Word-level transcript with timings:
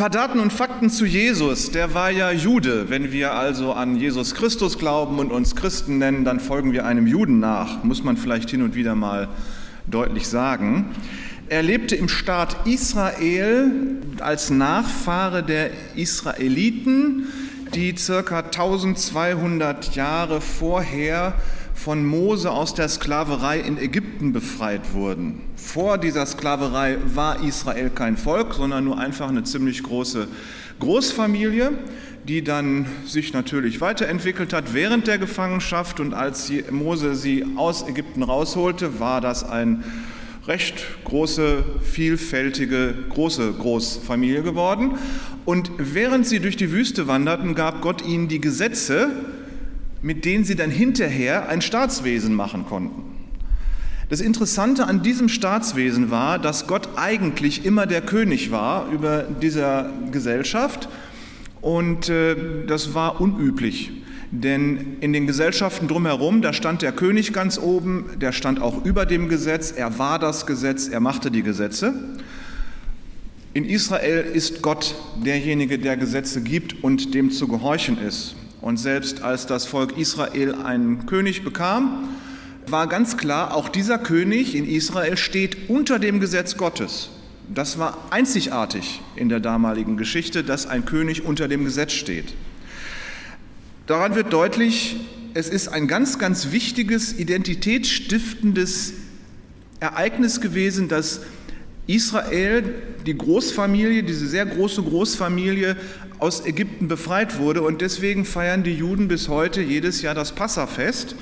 paar 0.00 0.08
Daten 0.08 0.40
und 0.40 0.50
Fakten 0.50 0.88
zu 0.88 1.04
Jesus. 1.04 1.72
Der 1.72 1.92
war 1.92 2.10
ja 2.10 2.32
Jude. 2.32 2.88
Wenn 2.88 3.12
wir 3.12 3.34
also 3.34 3.74
an 3.74 3.96
Jesus 3.96 4.34
Christus 4.34 4.78
glauben 4.78 5.18
und 5.18 5.30
uns 5.30 5.54
Christen 5.54 5.98
nennen, 5.98 6.24
dann 6.24 6.40
folgen 6.40 6.72
wir 6.72 6.86
einem 6.86 7.06
Juden 7.06 7.38
nach. 7.38 7.84
Muss 7.84 8.02
man 8.02 8.16
vielleicht 8.16 8.48
hin 8.48 8.62
und 8.62 8.74
wieder 8.74 8.94
mal 8.94 9.28
deutlich 9.86 10.26
sagen. 10.26 10.86
Er 11.50 11.62
lebte 11.62 11.96
im 11.96 12.08
Staat 12.08 12.66
Israel 12.66 13.72
als 14.20 14.48
Nachfahre 14.48 15.42
der 15.42 15.68
Israeliten, 15.96 17.26
die 17.74 17.94
circa 17.94 18.38
1200 18.38 19.94
Jahre 19.96 20.40
vorher 20.40 21.34
von 21.84 22.04
Mose 22.04 22.50
aus 22.50 22.74
der 22.74 22.90
Sklaverei 22.90 23.58
in 23.58 23.78
Ägypten 23.78 24.34
befreit 24.34 24.92
wurden. 24.92 25.40
Vor 25.56 25.96
dieser 25.96 26.26
Sklaverei 26.26 26.98
war 27.14 27.42
Israel 27.42 27.88
kein 27.88 28.18
Volk, 28.18 28.52
sondern 28.52 28.84
nur 28.84 28.98
einfach 28.98 29.30
eine 29.30 29.44
ziemlich 29.44 29.82
große 29.82 30.28
Großfamilie, 30.78 31.72
die 32.28 32.44
dann 32.44 32.84
sich 33.06 33.32
natürlich 33.32 33.80
weiterentwickelt 33.80 34.52
hat 34.52 34.74
während 34.74 35.06
der 35.06 35.16
Gefangenschaft. 35.16 36.00
Und 36.00 36.12
als 36.12 36.52
Mose 36.70 37.14
sie 37.14 37.46
aus 37.56 37.88
Ägypten 37.88 38.22
rausholte, 38.22 39.00
war 39.00 39.22
das 39.22 39.42
ein 39.42 39.82
recht 40.46 40.84
große, 41.04 41.64
vielfältige, 41.82 42.92
große 43.08 43.54
Großfamilie 43.54 44.42
geworden. 44.42 44.98
Und 45.46 45.70
während 45.78 46.26
sie 46.26 46.40
durch 46.40 46.58
die 46.58 46.72
Wüste 46.72 47.06
wanderten, 47.06 47.54
gab 47.54 47.80
Gott 47.80 48.06
ihnen 48.06 48.28
die 48.28 48.40
Gesetze, 48.40 49.10
mit 50.02 50.24
denen 50.24 50.44
sie 50.44 50.56
dann 50.56 50.70
hinterher 50.70 51.48
ein 51.48 51.62
Staatswesen 51.62 52.34
machen 52.34 52.66
konnten. 52.66 53.20
Das 54.08 54.20
Interessante 54.20 54.86
an 54.86 55.02
diesem 55.02 55.28
Staatswesen 55.28 56.10
war, 56.10 56.38
dass 56.38 56.66
Gott 56.66 56.88
eigentlich 56.96 57.64
immer 57.64 57.86
der 57.86 58.00
König 58.00 58.50
war 58.50 58.90
über 58.90 59.22
dieser 59.22 59.92
Gesellschaft 60.10 60.88
und 61.60 62.08
äh, 62.08 62.34
das 62.66 62.94
war 62.94 63.20
unüblich. 63.20 63.92
Denn 64.32 64.96
in 65.00 65.12
den 65.12 65.26
Gesellschaften 65.26 65.88
drumherum, 65.88 66.40
da 66.42 66.52
stand 66.52 66.82
der 66.82 66.92
König 66.92 67.32
ganz 67.32 67.58
oben, 67.58 68.10
der 68.20 68.32
stand 68.32 68.60
auch 68.60 68.84
über 68.84 69.06
dem 69.06 69.28
Gesetz, 69.28 69.72
er 69.72 69.98
war 69.98 70.18
das 70.18 70.46
Gesetz, 70.46 70.88
er 70.88 71.00
machte 71.00 71.30
die 71.30 71.42
Gesetze. 71.42 71.94
In 73.54 73.64
Israel 73.64 74.20
ist 74.22 74.62
Gott 74.62 74.94
derjenige, 75.24 75.78
der 75.78 75.96
Gesetze 75.96 76.42
gibt 76.42 76.84
und 76.84 77.14
dem 77.14 77.32
zu 77.32 77.48
gehorchen 77.48 77.98
ist. 77.98 78.36
Und 78.60 78.76
selbst 78.76 79.22
als 79.22 79.46
das 79.46 79.64
Volk 79.64 79.96
Israel 79.96 80.54
einen 80.54 81.06
König 81.06 81.44
bekam, 81.44 82.08
war 82.66 82.86
ganz 82.86 83.16
klar, 83.16 83.54
auch 83.54 83.68
dieser 83.68 83.98
König 83.98 84.54
in 84.54 84.68
Israel 84.68 85.16
steht 85.16 85.68
unter 85.70 85.98
dem 85.98 86.20
Gesetz 86.20 86.56
Gottes. 86.56 87.10
Das 87.52 87.78
war 87.78 87.98
einzigartig 88.10 89.00
in 89.16 89.28
der 89.28 89.40
damaligen 89.40 89.96
Geschichte, 89.96 90.44
dass 90.44 90.66
ein 90.66 90.84
König 90.84 91.24
unter 91.24 91.48
dem 91.48 91.64
Gesetz 91.64 91.92
steht. 91.92 92.34
Daran 93.86 94.14
wird 94.14 94.32
deutlich, 94.32 94.96
es 95.34 95.48
ist 95.48 95.68
ein 95.68 95.88
ganz, 95.88 96.18
ganz 96.18 96.52
wichtiges, 96.52 97.18
identitätsstiftendes 97.18 98.94
Ereignis 99.80 100.40
gewesen, 100.40 100.88
dass 100.88 101.22
Israel, 101.94 102.62
die 103.06 103.16
Großfamilie, 103.16 104.02
diese 104.02 104.26
sehr 104.26 104.46
große 104.46 104.82
Großfamilie 104.82 105.76
aus 106.18 106.44
Ägypten 106.46 106.88
befreit 106.88 107.38
wurde. 107.38 107.62
Und 107.62 107.80
deswegen 107.80 108.24
feiern 108.24 108.62
die 108.62 108.74
Juden 108.74 109.08
bis 109.08 109.28
heute 109.28 109.60
jedes 109.62 110.02
Jahr 110.02 110.14
das 110.14 110.32
Passafest. 110.32 111.16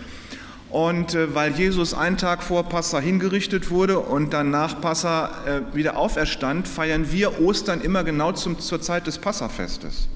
Und 0.71 1.15
äh, 1.15 1.35
weil 1.35 1.53
Jesus 1.53 1.95
einen 1.95 2.19
Tag 2.19 2.43
vor 2.43 2.69
Passa 2.69 3.01
hingerichtet 3.01 3.71
wurde 3.71 4.01
und 4.01 4.35
dann 4.35 4.51
nach 4.51 4.81
Passa 4.83 5.31
äh, 5.47 5.75
wieder 5.75 5.97
auferstand, 5.97 6.69
feiern 6.69 7.11
wir 7.11 7.41
Ostern 7.41 7.81
immer 7.81 8.05
genau 8.05 8.33
zum, 8.33 8.59
zur 8.59 8.83
Zeit 8.83 9.07
des 9.07 9.17
Passafestes. 9.17 10.09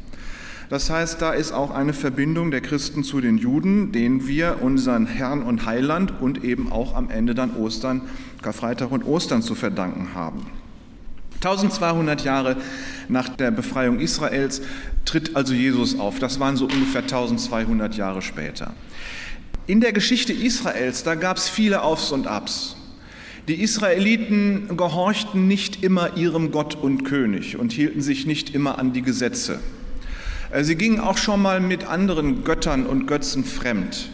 Das 0.72 0.88
heißt, 0.88 1.20
da 1.20 1.32
ist 1.32 1.52
auch 1.52 1.70
eine 1.70 1.92
Verbindung 1.92 2.50
der 2.50 2.62
Christen 2.62 3.04
zu 3.04 3.20
den 3.20 3.36
Juden, 3.36 3.92
denen 3.92 4.26
wir 4.26 4.62
unseren 4.62 5.04
Herrn 5.04 5.42
und 5.42 5.66
Heiland 5.66 6.14
und 6.22 6.44
eben 6.44 6.72
auch 6.72 6.94
am 6.94 7.10
Ende 7.10 7.34
dann 7.34 7.54
Ostern, 7.56 8.00
Karfreitag 8.40 8.90
und 8.90 9.04
Ostern 9.04 9.42
zu 9.42 9.54
verdanken 9.54 10.14
haben. 10.14 10.46
1200 11.34 12.24
Jahre 12.24 12.56
nach 13.10 13.28
der 13.28 13.50
Befreiung 13.50 14.00
Israels 14.00 14.62
tritt 15.04 15.36
also 15.36 15.52
Jesus 15.52 16.00
auf. 16.00 16.18
Das 16.20 16.40
waren 16.40 16.56
so 16.56 16.64
ungefähr 16.64 17.02
1200 17.02 17.94
Jahre 17.94 18.22
später. 18.22 18.72
In 19.66 19.82
der 19.82 19.92
Geschichte 19.92 20.32
Israels, 20.32 21.02
da 21.02 21.16
gab 21.16 21.36
es 21.36 21.50
viele 21.50 21.82
Aufs 21.82 22.12
und 22.12 22.26
Abs. 22.26 22.76
Die 23.46 23.60
Israeliten 23.60 24.74
gehorchten 24.78 25.46
nicht 25.46 25.84
immer 25.84 26.16
ihrem 26.16 26.50
Gott 26.50 26.76
und 26.76 27.04
König 27.04 27.58
und 27.58 27.72
hielten 27.72 28.00
sich 28.00 28.24
nicht 28.24 28.54
immer 28.54 28.78
an 28.78 28.94
die 28.94 29.02
Gesetze. 29.02 29.60
Äh, 30.52 30.64
sie 30.64 30.76
gingen 30.76 31.00
auch 31.00 31.18
schon 31.18 31.42
mal 31.42 31.60
mit 31.60 31.88
anderen 31.88 32.44
Göttern 32.44 32.86
und 32.86 33.06
Götzen 33.06 33.44
fremd. 33.44 34.10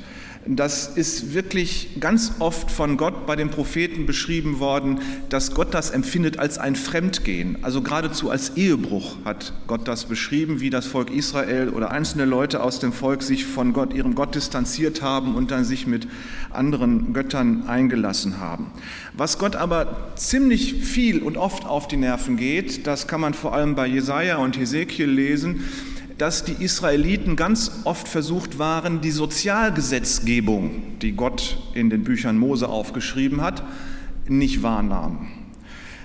Das 0.50 0.96
ist 0.96 1.34
wirklich 1.34 2.00
ganz 2.00 2.32
oft 2.38 2.70
von 2.70 2.96
Gott 2.96 3.26
bei 3.26 3.36
den 3.36 3.50
Propheten 3.50 4.06
beschrieben 4.06 4.60
worden, 4.60 5.00
dass 5.28 5.52
Gott 5.52 5.74
das 5.74 5.90
empfindet 5.90 6.38
als 6.38 6.56
ein 6.56 6.74
Fremdgehen, 6.74 7.58
also 7.60 7.82
geradezu 7.82 8.30
als 8.30 8.56
Ehebruch 8.56 9.16
hat 9.26 9.52
Gott 9.66 9.86
das 9.86 10.06
beschrieben, 10.06 10.60
wie 10.60 10.70
das 10.70 10.86
Volk 10.86 11.10
Israel 11.10 11.68
oder 11.68 11.90
einzelne 11.90 12.24
Leute 12.24 12.62
aus 12.62 12.78
dem 12.78 12.94
Volk 12.94 13.22
sich 13.22 13.44
von 13.44 13.74
Gott, 13.74 13.92
ihrem 13.92 14.14
Gott 14.14 14.34
distanziert 14.34 15.02
haben 15.02 15.34
und 15.34 15.50
dann 15.50 15.64
sich 15.64 15.86
mit 15.86 16.08
anderen 16.50 17.12
Göttern 17.12 17.64
eingelassen 17.66 18.40
haben. 18.40 18.72
Was 19.12 19.38
Gott 19.38 19.54
aber 19.54 20.12
ziemlich 20.16 20.76
viel 20.82 21.22
und 21.22 21.36
oft 21.36 21.66
auf 21.66 21.88
die 21.88 21.98
Nerven 21.98 22.38
geht, 22.38 22.86
das 22.86 23.06
kann 23.06 23.20
man 23.20 23.34
vor 23.34 23.54
allem 23.54 23.74
bei 23.74 23.86
Jesaja 23.86 24.38
und 24.38 24.58
Hesekiel 24.58 25.10
lesen, 25.10 25.64
dass 26.18 26.44
die 26.44 26.62
Israeliten 26.62 27.36
ganz 27.36 27.70
oft 27.84 28.08
versucht 28.08 28.58
waren, 28.58 29.00
die 29.00 29.12
Sozialgesetzgebung, 29.12 30.98
die 31.00 31.12
Gott 31.12 31.58
in 31.74 31.90
den 31.90 32.04
Büchern 32.04 32.36
Mose 32.36 32.68
aufgeschrieben 32.68 33.40
hat, 33.40 33.62
nicht 34.26 34.62
wahrnahmen. 34.62 35.28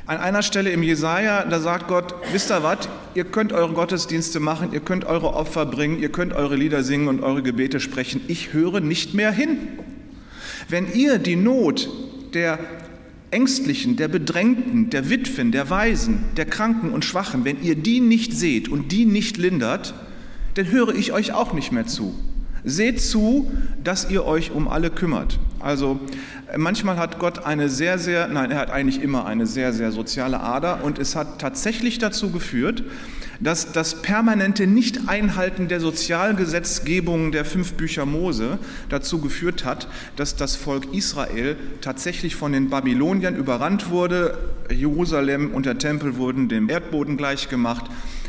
An 0.05 0.17
einer 0.17 0.43
Stelle 0.43 0.69
im 0.69 0.83
Jesaja, 0.83 1.45
da 1.45 1.59
sagt 1.59 1.87
Gott: 1.87 2.13
Wisst 2.31 2.51
ihr 2.51 2.61
was? 2.61 2.89
Ihr 3.15 3.23
könnt 3.23 3.53
eure 3.53 3.73
Gottesdienste 3.73 4.39
machen, 4.39 4.73
ihr 4.73 4.81
könnt 4.81 5.05
eure 5.05 5.33
Opfer 5.33 5.65
bringen, 5.65 5.97
ihr 5.99 6.09
könnt 6.09 6.33
eure 6.33 6.55
Lieder 6.57 6.83
singen 6.83 7.07
und 7.07 7.21
eure 7.21 7.41
Gebete 7.41 7.79
sprechen. 7.79 8.21
Ich 8.27 8.53
höre 8.53 8.81
nicht 8.81 9.13
mehr 9.13 9.31
hin. 9.31 9.57
Wenn 10.67 10.91
ihr 10.93 11.19
die 11.19 11.37
Not 11.37 11.89
der 12.33 12.59
Ängstlichen, 13.33 13.97
der 13.97 14.07
Bedrängten, 14.07 14.89
der 14.89 15.09
Witwen, 15.09 15.51
der 15.51 15.69
Waisen, 15.69 16.23
der 16.37 16.45
Kranken 16.45 16.91
und 16.91 17.03
Schwachen, 17.03 17.43
wenn 17.43 17.61
ihr 17.61 17.75
die 17.75 17.99
nicht 17.99 18.33
seht 18.33 18.69
und 18.69 18.91
die 18.91 19.05
nicht 19.05 19.37
lindert, 19.37 19.93
dann 20.53 20.71
höre 20.71 20.95
ich 20.95 21.11
euch 21.11 21.33
auch 21.33 21.53
nicht 21.53 21.71
mehr 21.71 21.87
zu. 21.87 22.15
Seht 22.63 23.01
zu, 23.01 23.51
dass 23.83 24.09
ihr 24.09 24.23
euch 24.23 24.51
um 24.51 24.69
alle 24.69 24.89
kümmert. 24.89 25.39
Also 25.59 25.99
manchmal 26.55 26.97
hat 26.97 27.19
Gott 27.19 27.45
eine 27.45 27.67
sehr, 27.67 27.97
sehr, 27.97 28.27
nein, 28.27 28.51
er 28.51 28.59
hat 28.59 28.69
eigentlich 28.69 29.01
immer 29.01 29.25
eine 29.25 29.47
sehr, 29.47 29.73
sehr 29.73 29.91
soziale 29.91 30.39
Ader 30.39 30.83
und 30.83 30.99
es 30.99 31.15
hat 31.15 31.39
tatsächlich 31.39 31.97
dazu 31.97 32.31
geführt, 32.31 32.83
dass 33.39 33.71
das 33.71 34.01
permanente 34.01 34.67
Nicht-Einhalten 34.67 35.67
der 35.67 35.79
Sozialgesetzgebung 35.79 37.31
der 37.31 37.45
fünf 37.45 37.73
Bücher 37.73 38.05
Mose 38.05 38.59
dazu 38.89 39.19
geführt 39.19 39.65
hat, 39.65 39.87
dass 40.15 40.35
das 40.35 40.55
Volk 40.55 40.93
Israel 40.93 41.55
tatsächlich 41.81 42.35
von 42.35 42.51
den 42.51 42.69
Babyloniern 42.69 43.35
überrannt 43.35 43.89
wurde. 43.89 44.37
Jerusalem 44.69 45.51
und 45.51 45.65
der 45.65 45.77
Tempel 45.77 46.17
wurden 46.17 46.49
dem 46.49 46.69
Erdboden 46.69 47.17
gleichgemacht 47.17 47.85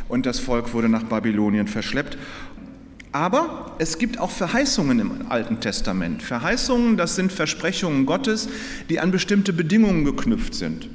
und 0.09 0.27
das 0.27 0.39
Volk 0.39 0.73
wurde 0.73 0.89
nach 0.89 1.05
Babylonien 1.05 1.69
verschleppt. 1.69 2.19
Aber 3.13 3.77
es 3.79 3.99
gibt 3.99 4.19
auch 4.19 4.33
Verheißungen 4.33 4.99
im 4.99 5.13
Alten 5.29 5.61
Testament. 5.61 6.21
Verheißungen, 6.21 6.97
das 6.97 7.15
sind 7.15 7.31
Versprechungen 7.31 8.07
Gottes, 8.07 8.49
die 8.91 8.99
an 8.99 9.13
bestimmte 9.13 9.53
Bedingungen 9.53 10.05
geknüpft 10.05 10.55
sind. 10.55 10.89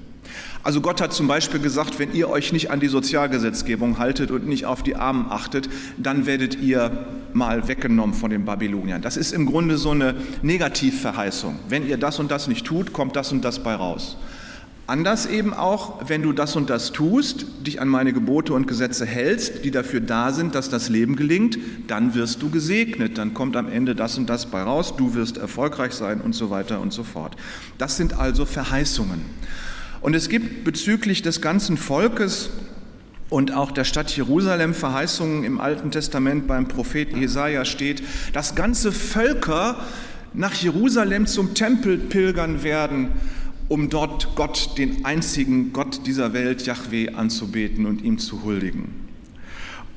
Also 0.62 0.82
Gott 0.82 1.00
hat 1.00 1.14
zum 1.14 1.28
Beispiel 1.28 1.60
gesagt, 1.62 2.00
wenn 2.00 2.14
ihr 2.14 2.30
euch 2.30 2.52
nicht 2.52 2.70
an 2.70 2.80
die 2.80 2.88
Sozialgesetzgebung 2.88 3.98
haltet 3.98 4.30
und 4.30 4.48
nicht 4.48 4.66
auf 4.66 4.84
die 4.84 4.96
Armen 4.96 5.28
achtet, 5.30 5.70
dann 5.98 6.26
werdet 6.26 6.62
ihr 6.62 7.06
mal 7.34 7.68
weggenommen 7.68 8.14
von 8.14 8.30
den 8.30 8.44
Babyloniern. 8.44 9.02
Das 9.02 9.16
ist 9.16 9.32
im 9.32 9.46
Grunde 9.46 9.78
so 9.78 9.92
eine 9.92 10.16
Negativverheißung. 10.42 11.60
Wenn 11.70 11.88
ihr 11.88 11.98
das 11.98 12.20
und 12.20 12.30
das 12.30 12.48
nicht 12.48 12.66
tut, 12.66 12.92
kommt 12.92 13.16
das 13.16 13.32
und 13.32 13.46
das 13.46 13.64
bei 13.64 13.74
raus. 13.74 14.18
Anders 14.86 15.28
eben 15.28 15.54
auch, 15.54 16.10
wenn 16.10 16.24
du 16.24 16.34
das 16.34 16.56
und 16.56 16.72
das 16.72 16.92
tust, 16.92 17.46
dich 17.66 17.80
an 17.80 17.88
meine 17.88 18.12
Gebote 18.12 18.54
und 18.54 18.68
Gesetze 18.68 19.06
hältst, 19.06 19.64
die 19.64 19.70
dafür 19.70 20.02
da 20.02 20.34
sind, 20.34 20.56
dass 20.56 20.70
das 20.70 20.90
Leben 20.90 21.16
gelingt, 21.16 21.60
dann 21.88 22.16
wirst 22.16 22.42
du 22.42 22.50
gesegnet, 22.50 23.20
dann 23.20 23.36
kommt 23.36 23.56
am 23.56 23.70
Ende 23.70 23.94
das 23.94 24.18
und 24.18 24.28
das 24.28 24.48
bei 24.48 24.64
raus, 24.64 24.96
du 24.98 25.14
wirst 25.14 25.38
erfolgreich 25.38 25.94
sein 25.94 26.22
und 26.22 26.34
so 26.34 26.50
weiter 26.50 26.82
und 26.82 26.92
so 26.92 27.04
fort. 27.04 27.36
Das 27.78 27.98
sind 27.98 28.18
also 28.18 28.46
Verheißungen. 28.46 29.22
Und 30.02 30.16
es 30.16 30.30
gibt 30.30 30.64
bezüglich 30.64 31.22
des 31.22 31.42
ganzen 31.42 31.78
Volkes 31.78 32.50
und 33.30 33.54
auch 33.54 33.72
der 33.72 33.84
Stadt 33.84 34.16
Jerusalem 34.16 34.74
Verheißungen 34.74 35.44
im 35.44 35.60
Alten 35.60 35.92
Testament 35.92 36.48
beim 36.48 36.68
Prophet 36.68 37.16
Jesaja 37.16 37.66
steht, 37.66 38.02
dass 38.34 38.56
ganze 38.56 38.92
Völker 38.92 39.78
nach 40.34 40.54
Jerusalem 40.54 41.28
zum 41.28 41.54
Tempel 41.54 41.98
pilgern 41.98 42.64
werden, 42.64 43.10
um 43.68 43.90
dort 43.90 44.36
Gott, 44.36 44.78
den 44.78 45.06
einzigen 45.06 45.74
Gott 45.74 46.08
dieser 46.08 46.34
Welt, 46.34 46.66
Yahweh, 46.66 47.10
anzubeten 47.10 47.86
und 47.86 48.02
ihm 48.04 48.18
zu 48.18 48.44
huldigen. 48.44 49.09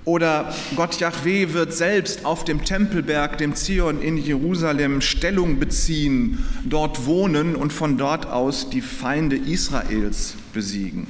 Oder 0.04 0.52
Gott 0.74 0.98
Yahweh 0.98 1.52
wird 1.52 1.72
selbst 1.72 2.24
auf 2.24 2.44
dem 2.44 2.64
Tempelberg, 2.64 3.38
dem 3.38 3.54
Zion 3.54 4.02
in 4.02 4.16
Jerusalem, 4.16 5.00
Stellung 5.00 5.60
beziehen, 5.60 6.44
dort 6.64 7.06
wohnen 7.06 7.54
und 7.54 7.72
von 7.72 7.98
dort 7.98 8.26
aus 8.26 8.68
die 8.68 8.80
Feinde 8.80 9.36
Israels 9.36 10.34
besiegen. 10.52 11.06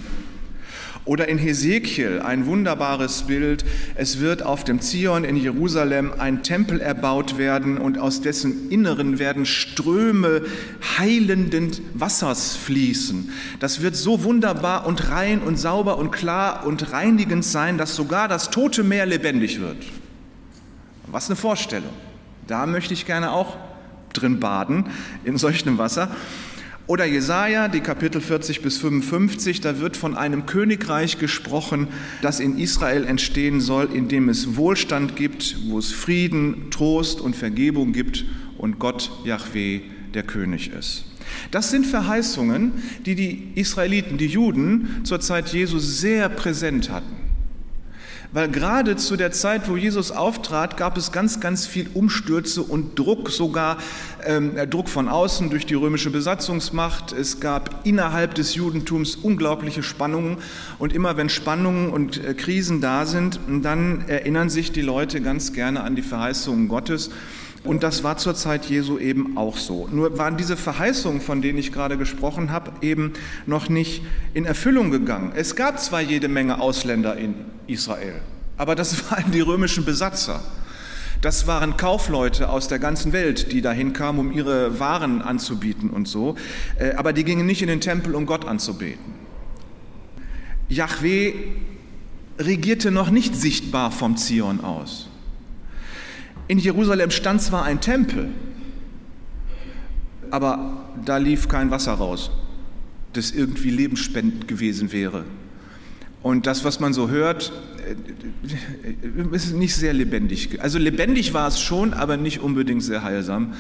Oder 1.04 1.26
in 1.26 1.37
Hesekiel 1.37 2.20
ein 2.20 2.46
wunderbares 2.46 3.22
Bild. 3.25 3.64
Es 3.96 4.20
wird 4.20 4.44
auf 4.44 4.62
dem 4.62 4.81
Zion 4.81 5.25
in 5.25 5.37
Jerusalem 5.37 6.12
ein 6.16 6.44
Tempel 6.44 6.81
erbaut 6.81 7.38
werden 7.38 7.76
und 7.76 7.99
aus 7.99 8.20
dessen 8.20 8.70
Inneren 8.70 9.19
werden 9.19 9.44
Ströme 9.44 10.43
heilenden 10.99 11.72
Wassers 11.94 12.54
fließen. 12.54 13.32
Das 13.58 13.82
wird 13.82 13.96
so 13.96 14.22
wunderbar 14.22 14.87
und 14.87 15.10
rein 15.10 15.40
und 15.40 15.58
sauber 15.58 15.99
und 15.99 16.12
klar 16.12 16.64
und 16.66 16.93
reinigend 16.93 17.44
sein, 17.44 17.78
dass 17.78 17.96
sogar 17.96 18.28
das 18.28 18.50
tote 18.50 18.84
Meer 18.84 19.06
lebendig 19.06 19.60
wird. 19.60 19.78
Was 21.08 21.26
eine 21.26 21.37
Vorstellung. 21.37 21.93
Da 22.46 22.64
möchte 22.66 22.94
ich 22.94 23.06
gerne 23.06 23.32
auch 23.32 23.56
drin 24.12 24.38
baden, 24.38 24.84
in 25.25 25.37
solchem 25.37 25.78
Wasser. 25.78 26.14
Oder 26.88 27.05
Jesaja, 27.05 27.69
die 27.69 27.81
Kapitel 27.81 28.20
40 28.20 28.61
bis 28.61 28.79
55, 28.79 29.61
da 29.61 29.79
wird 29.79 29.96
von 29.96 30.17
einem 30.17 30.46
Königreich 30.46 31.19
gesprochen, 31.19 31.87
das 32.23 32.40
in 32.40 32.58
Israel 32.58 33.05
entstehen 33.05 33.61
soll, 33.61 33.88
in 33.94 34.08
dem 34.08 34.29
es 34.29 34.56
Wohlstand 34.56 35.14
gibt, 35.14 35.56
wo 35.69 35.79
es 35.79 35.93
Frieden, 35.93 36.70
Trost 36.70 37.20
und 37.20 37.37
Vergebung 37.37 37.93
gibt 37.93 38.25
und 38.58 38.81
Gott, 38.81 39.12
Yahweh, 39.25 39.82
der 40.12 40.25
König 40.25 40.73
ist. 40.73 41.05
Das 41.52 41.70
sind 41.70 41.87
Verheißungen, 41.87 42.73
die 43.06 43.14
die 43.14 43.52
Israeliten, 43.55 44.19
die 44.19 44.26
Juden 44.26 45.02
zur 45.05 45.20
Zeit 45.20 45.52
Jesu 45.52 45.79
sehr 45.79 46.29
präsent 46.29 46.90
hatten. 46.90 47.21
Weil 48.30 48.48
gerade 48.48 48.96
zu 48.96 49.16
der 49.16 49.32
Zeit, 49.32 49.69
wo 49.69 49.76
Jesus 49.76 50.10
auftrat, 50.10 50.76
gab 50.76 50.96
es 50.96 51.12
ganz, 51.12 51.40
ganz 51.40 51.66
viel 51.66 51.88
Umstürze 51.92 52.62
und 52.62 52.98
Druck, 52.98 53.30
sogar 53.30 53.78
ähm, 54.24 54.54
Druck 54.70 54.88
von 54.88 55.08
außen 55.08 55.50
durch 55.50 55.66
die 55.66 55.74
römische 55.74 56.10
Besatzungsmacht. 56.10 57.12
Es 57.12 57.40
gab 57.40 57.84
innerhalb 57.84 58.34
des 58.34 58.54
Judentums 58.54 59.16
unglaubliche 59.16 59.82
Spannungen. 59.82 60.38
Und 60.78 60.92
immer 60.92 61.16
wenn 61.16 61.28
Spannungen 61.28 61.90
und 61.90 62.24
äh, 62.24 62.34
Krisen 62.34 62.80
da 62.80 63.06
sind, 63.06 63.40
dann 63.48 64.04
erinnern 64.08 64.48
sich 64.48 64.72
die 64.72 64.82
Leute 64.82 65.20
ganz 65.20 65.52
gerne 65.52 65.82
an 65.82 65.96
die 65.96 66.02
Verheißungen 66.02 66.69
Gottes. 66.69 67.10
Und 67.64 67.85
das 67.85 68.03
war 68.03 68.17
zur 68.17 68.35
Zeit 68.35 68.64
Jesu 68.64 68.99
eben 68.99 69.37
auch 69.37 69.56
so. 69.56 69.88
Nur 69.93 70.19
waren 70.19 70.37
diese 70.37 70.56
Verheißungen, 70.56 71.20
von 71.20 71.43
denen 71.43 71.59
ich 71.59 71.73
gerade 71.73 71.97
gesprochen 71.97 72.50
habe, 72.50 72.73
eben 72.81 73.12
noch 73.47 73.69
nicht 73.69 74.03
in 74.35 74.44
Erfüllung 74.44 74.91
gegangen. 74.91 75.32
Es 75.37 75.55
gab 75.55 75.79
zwar 75.79 76.00
jede 76.00 76.26
Menge 76.26 76.61
Ausländer 76.61 77.17
in 77.17 77.35
Israel, 77.69 78.20
aber 78.56 78.75
das 78.75 79.11
waren 79.11 79.31
die 79.31 79.41
römischen 79.41 79.85
Besatzer. 79.85 80.41
Das 81.20 81.47
waren 81.47 81.76
Kaufleute 81.76 82.49
aus 82.49 82.67
der 82.67 82.81
ganzen 82.81 83.12
Welt, 83.12 83.53
die 83.53 83.62
dahin 83.62 83.93
kamen, 83.93 84.19
um 84.19 84.32
ihre 84.32 84.81
Waren 84.81 85.23
anzubieten 85.23 85.88
und 85.88 86.08
so. 86.08 86.35
Äh, 86.81 86.94
aber 86.94 87.12
die 87.12 87.23
gingen 87.23 87.47
nicht 87.47 87.62
in 87.62 87.69
den 87.69 87.81
Tempel, 87.81 88.17
um 88.17 88.26
Gott 88.26 88.44
anzubeten. 88.44 89.15
Yahweh 90.69 91.35
regierte 92.41 92.91
noch 92.91 93.11
nicht 93.11 93.37
sichtbar 93.37 93.93
vom 93.93 94.17
Zion 94.17 94.65
aus. 94.65 95.12
In 96.49 96.59
Jerusalem 96.59 97.11
stand 97.11 97.41
zwar 97.41 97.65
ein 97.65 97.81
Tempel, 97.81 98.29
aber 100.31 100.85
da 101.05 101.19
lief 101.19 101.49
kein 101.49 101.71
Wasser 101.71 101.93
raus, 101.93 102.31
das 103.12 103.31
irgendwie 103.31 103.71
lebensspendend 103.71 104.49
gewesen 104.49 104.93
wäre. 104.93 105.25
Und 106.23 106.47
das, 106.47 106.65
was 106.65 106.79
man 106.79 106.93
so 106.93 107.11
hört, 107.11 107.53
äh, 107.87 109.35
ist 109.35 109.55
nicht 109.55 109.75
sehr 109.75 109.93
lebendig. 109.93 110.61
Also 110.61 110.79
lebendig 110.79 111.35
war 111.35 111.49
es 111.49 111.61
schon, 111.61 111.94
aber 111.94 112.17
nicht 112.17 112.41
unbedingt 112.41 112.83
sehr 112.83 113.03
heilsam. 113.03 113.55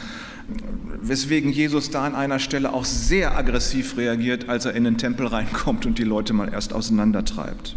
Weswegen 1.00 1.52
Jesus 1.52 1.90
da 1.90 2.04
an 2.04 2.14
einer 2.14 2.38
Stelle 2.38 2.72
auch 2.72 2.84
sehr 2.84 3.36
aggressiv 3.36 3.96
reagiert, 3.96 4.48
als 4.48 4.64
er 4.64 4.74
in 4.74 4.84
den 4.84 4.96
Tempel 4.96 5.26
reinkommt 5.26 5.86
und 5.86 5.98
die 5.98 6.04
Leute 6.04 6.32
mal 6.32 6.52
erst 6.52 6.72
auseinandertreibt. 6.72 7.76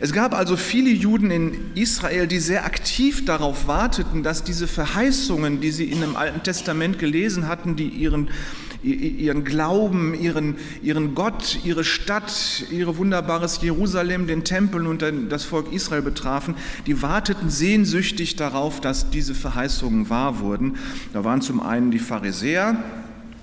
Es 0.00 0.12
gab 0.12 0.34
also 0.34 0.56
viele 0.56 0.90
Juden 0.90 1.30
in 1.30 1.54
Israel, 1.74 2.26
die 2.26 2.40
sehr 2.40 2.64
aktiv 2.64 3.24
darauf 3.24 3.68
warteten, 3.68 4.22
dass 4.22 4.42
diese 4.42 4.66
Verheißungen, 4.66 5.60
die 5.60 5.70
sie 5.70 5.84
in 5.84 6.00
dem 6.00 6.16
Alten 6.16 6.42
Testament 6.42 6.98
gelesen 6.98 7.46
hatten, 7.46 7.76
die 7.76 7.88
ihren, 7.88 8.28
ihren 8.82 9.44
Glauben, 9.44 10.14
ihren, 10.14 10.56
ihren 10.82 11.14
Gott, 11.14 11.60
ihre 11.64 11.84
Stadt, 11.84 12.64
ihr 12.70 12.96
wunderbares 12.96 13.60
Jerusalem, 13.62 14.26
den 14.26 14.44
Tempel 14.44 14.86
und 14.86 15.04
das 15.28 15.44
Volk 15.44 15.72
Israel 15.72 16.02
betrafen, 16.02 16.54
die 16.86 17.00
warteten 17.00 17.48
sehnsüchtig 17.48 18.36
darauf, 18.36 18.80
dass 18.80 19.10
diese 19.10 19.34
Verheißungen 19.34 20.10
wahr 20.10 20.40
wurden. 20.40 20.74
Da 21.12 21.24
waren 21.24 21.40
zum 21.40 21.60
einen 21.60 21.90
die 21.90 21.98
Pharisäer, 21.98 22.82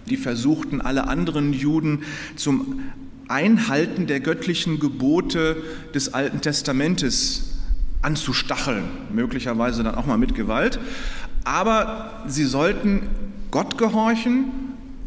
die 0.07 0.18
versuchten, 0.18 0.81
alle 0.81 1.07
anderen 1.07 1.53
Juden 1.53 2.03
zum 2.36 2.81
Einhalten 3.31 4.07
der 4.07 4.19
göttlichen 4.19 4.80
Gebote 4.80 5.57
des 5.94 6.13
Alten 6.13 6.42
Testamentes 6.42 7.60
anzustacheln, 8.01 8.83
möglicherweise 9.13 9.83
dann 9.83 9.95
auch 9.95 10.06
mal 10.06 10.18
mit 10.18 10.36
Gewalt. 10.36 10.80
Aber 11.44 12.24
sie 12.28 12.45
sollten 12.45 13.04
Gott 13.50 13.78
gehorchen 13.78 14.45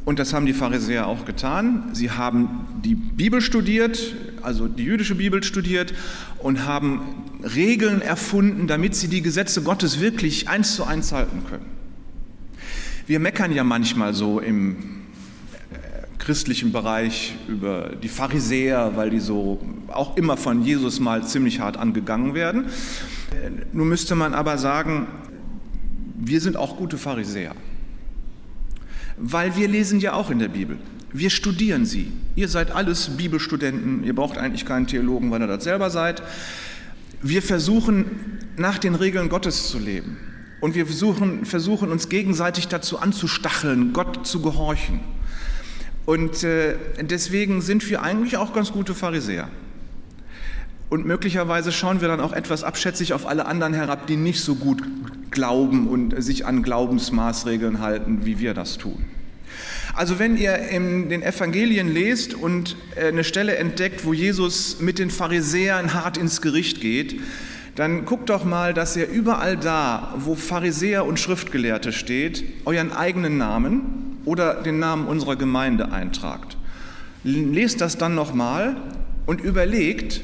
und 0.05 0.19
das 0.19 0.33
haben 0.33 0.47
die 0.47 0.53
Pharisäer 0.53 1.07
auch 1.07 1.25
getan. 1.25 1.91
Sie 1.93 2.11
haben 2.11 2.67
die 2.85 2.95
Bibel 2.95 3.41
studiert, 3.41 4.15
also 4.43 4.69
die 4.69 4.85
jüdische 4.85 5.15
Bibel 5.15 5.43
studiert 5.43 5.95
und 6.39 6.67
haben 6.67 7.03
Regeln 7.43 8.03
erfunden, 8.03 8.67
damit 8.67 8.95
sie 8.95 9.09
die 9.09 9.23
Gesetze 9.23 9.63
Gottes 9.63 10.01
wirklich 10.01 10.49
eins 10.49 10.75
zu 10.75 10.85
eins 10.85 11.13
halten 11.13 11.43
können. 11.49 11.67
Wir 13.07 13.21
meckern 13.21 13.53
ja 13.53 13.65
manchmal 13.65 14.15
so 14.15 14.41
im 14.41 14.77
christlichen 16.19 16.73
Bereich, 16.73 17.35
über 17.49 17.91
die 18.03 18.09
Pharisäer, 18.09 18.93
weil 18.95 19.11
die 19.11 19.21
so 19.21 19.61
auch 19.89 20.17
immer 20.17 20.37
von 20.37 20.65
Jesus 20.65 21.01
mal 21.01 21.27
ziemlich 21.27 21.61
hart 21.61 21.77
angegangen 21.77 22.35
werden. 22.35 22.67
Nun 23.73 23.89
müsste 23.89 24.15
man 24.15 24.35
aber 24.35 24.59
sagen, 24.59 25.07
wir 26.17 26.41
sind 26.41 26.57
auch 26.57 26.77
gute 26.77 26.99
Pharisäer, 26.99 27.55
weil 29.17 29.57
wir 29.57 29.69
lesen 29.69 30.01
ja 30.01 30.15
auch 30.15 30.31
in 30.31 30.39
der 30.39 30.49
Bibel. 30.49 30.79
Wir 31.13 31.31
studieren 31.31 31.87
sie. 31.87 32.11
Ihr 32.35 32.49
seid 32.49 32.73
alles 32.73 33.17
Bibelstudenten, 33.17 34.03
ihr 34.05 34.15
braucht 34.15 34.37
eigentlich 34.37 34.65
keinen 34.65 34.87
Theologen, 34.87 35.31
weil 35.31 35.41
ihr 35.43 35.47
das 35.47 35.65
selber 35.65 35.91
seid. 35.91 36.23
Wir 37.23 37.41
versuchen, 37.41 38.07
nach 38.57 38.79
den 38.79 38.95
Regeln 38.95 39.29
Gottes 39.29 39.69
zu 39.69 39.79
leben. 39.79 40.17
Und 40.61 40.75
wir 40.75 40.87
versuchen, 40.87 41.45
versuchen 41.45 41.91
uns 41.93 42.09
gegenseitig 42.09 42.69
dazu 42.69 42.99
anzustacheln, 42.99 43.93
Gott 43.93 44.27
zu 44.27 44.43
gehorchen. 44.43 45.01
Und 46.07 46.45
äh, 46.45 46.75
deswegen 47.01 47.63
sind 47.63 47.89
wir 47.89 48.03
eigentlich 48.03 48.37
auch 48.37 48.53
ganz 48.53 48.73
gute 48.73 48.95
Pharisäer. 48.95 49.49
Und 50.91 51.07
möglicherweise 51.07 51.73
schauen 51.73 52.01
wir 52.01 52.09
dann 52.09 52.21
auch 52.21 52.33
etwas 52.33 52.63
abschätzig 52.63 53.15
auf 53.15 53.27
alle 53.27 53.47
anderen 53.47 53.75
herab, 53.75 54.07
die 54.07 54.17
nicht 54.17 54.41
so 54.41 54.55
gut 54.55 54.83
glauben 55.31 55.89
und 55.89 56.23
sich 56.23 56.47
an 56.47 56.63
Glaubensmaßregeln 56.63 57.81
halten, 57.81 58.25
wie 58.25 58.39
wir 58.39 58.55
das 58.55 58.79
tun. 58.79 59.05
Also 59.95 60.19
wenn 60.19 60.37
ihr 60.37 60.57
in 60.57 61.09
den 61.09 61.23
Evangelien 61.23 61.93
lest 61.93 62.35
und 62.35 62.77
äh, 62.97 63.09
eine 63.09 63.25
Stelle 63.25 63.57
entdeckt, 63.57 64.05
wo 64.05 64.13
Jesus 64.13 64.81
mit 64.81 64.99
den 64.99 65.11
Pharisäern 65.11 65.95
hart 65.95 66.17
ins 66.17 66.43
Gericht 66.43 66.81
geht, 66.81 67.21
dann 67.77 68.05
guckt 68.05 68.29
doch 68.31 68.45
mal, 68.45 68.75
dass 68.75 68.97
ihr 68.97 69.09
überall 69.09 69.57
da, 69.57 70.15
wo 70.19 70.35
Pharisäer 70.35 71.05
und 71.07 71.19
Schriftgelehrte 71.19 71.93
steht, 71.93 72.45
euren 72.67 72.93
eigenen 72.93 73.37
Namen 73.37 74.14
oder 74.25 74.63
den 74.63 74.79
Namen 74.79 75.07
unserer 75.07 75.37
Gemeinde 75.37 75.93
eintragt. 75.93 76.57
Lest 77.23 77.81
das 77.81 77.99
dann 77.99 78.15
nochmal 78.15 78.77
und 79.27 79.41
überlegt, 79.41 80.21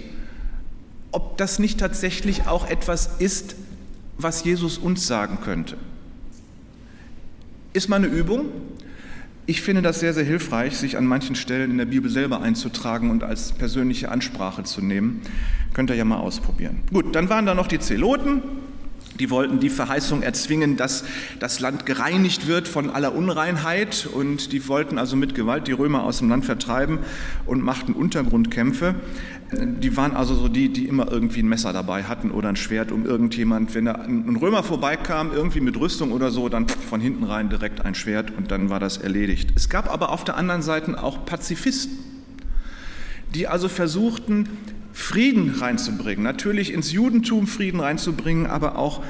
ob 1.12 1.38
das 1.38 1.58
nicht 1.58 1.80
tatsächlich 1.80 2.46
auch 2.46 2.68
etwas 2.68 3.10
ist, 3.18 3.56
was 4.18 4.44
Jesus 4.44 4.78
uns 4.78 5.06
sagen 5.06 5.38
könnte. 5.42 5.76
Ist 7.72 7.88
mal 7.88 7.96
eine 7.96 8.06
Übung. 8.06 8.46
Ich 9.46 9.62
finde 9.62 9.82
das 9.82 10.00
sehr, 10.00 10.14
sehr 10.14 10.24
hilfreich, 10.24 10.76
sich 10.76 10.96
an 10.96 11.06
manchen 11.06 11.34
Stellen 11.34 11.70
in 11.70 11.78
der 11.78 11.86
Bibel 11.86 12.10
selber 12.10 12.40
einzutragen 12.40 13.10
und 13.10 13.24
als 13.24 13.52
persönliche 13.52 14.10
Ansprache 14.10 14.62
zu 14.62 14.80
nehmen. 14.80 15.22
Könnt 15.72 15.90
ihr 15.90 15.96
ja 15.96 16.04
mal 16.04 16.18
ausprobieren. 16.18 16.80
Gut, 16.92 17.14
dann 17.14 17.28
waren 17.28 17.46
da 17.46 17.54
noch 17.54 17.66
die 17.66 17.78
Zeloten. 17.78 18.42
Die 19.20 19.28
wollten 19.28 19.60
die 19.60 19.68
Verheißung 19.68 20.22
erzwingen, 20.22 20.78
dass 20.78 21.04
das 21.38 21.60
Land 21.60 21.84
gereinigt 21.84 22.46
wird 22.46 22.66
von 22.66 22.88
aller 22.88 23.14
Unreinheit 23.14 24.08
und 24.10 24.52
die 24.52 24.66
wollten 24.66 24.96
also 24.96 25.14
mit 25.14 25.34
Gewalt 25.34 25.68
die 25.68 25.72
Römer 25.72 26.04
aus 26.04 26.18
dem 26.18 26.30
Land 26.30 26.46
vertreiben 26.46 27.00
und 27.44 27.62
machten 27.62 27.92
Untergrundkämpfe. 27.92 28.94
Die 29.52 29.96
waren 29.96 30.16
also 30.16 30.34
so 30.34 30.48
die, 30.48 30.72
die 30.72 30.86
immer 30.86 31.10
irgendwie 31.10 31.42
ein 31.42 31.48
Messer 31.48 31.74
dabei 31.74 32.04
hatten 32.04 32.30
oder 32.30 32.48
ein 32.48 32.56
Schwert, 32.56 32.92
um 32.92 33.04
irgendjemand, 33.04 33.74
wenn 33.74 33.84
da 33.84 33.92
ein 33.92 34.36
Römer 34.36 34.62
vorbeikam, 34.62 35.32
irgendwie 35.32 35.60
mit 35.60 35.78
Rüstung 35.78 36.12
oder 36.12 36.30
so, 36.30 36.48
dann 36.48 36.66
von 36.68 37.00
hinten 37.00 37.24
rein 37.24 37.50
direkt 37.50 37.84
ein 37.84 37.94
Schwert 37.94 38.30
und 38.36 38.50
dann 38.50 38.70
war 38.70 38.80
das 38.80 38.96
erledigt. 38.96 39.50
Es 39.54 39.68
gab 39.68 39.92
aber 39.92 40.10
auf 40.10 40.24
der 40.24 40.36
anderen 40.36 40.62
Seite 40.62 41.02
auch 41.02 41.26
Pazifisten, 41.26 41.98
die 43.34 43.48
also 43.48 43.68
versuchten, 43.68 44.48
Frieden 44.92 45.54
reinzubringen, 45.58 46.22
natürlich 46.22 46.72
ins 46.72 46.92
Judentum 46.92 47.46
Frieden 47.46 47.80
reinzubringen, 47.80 48.46
aber 48.46 48.76
auch 48.76 49.02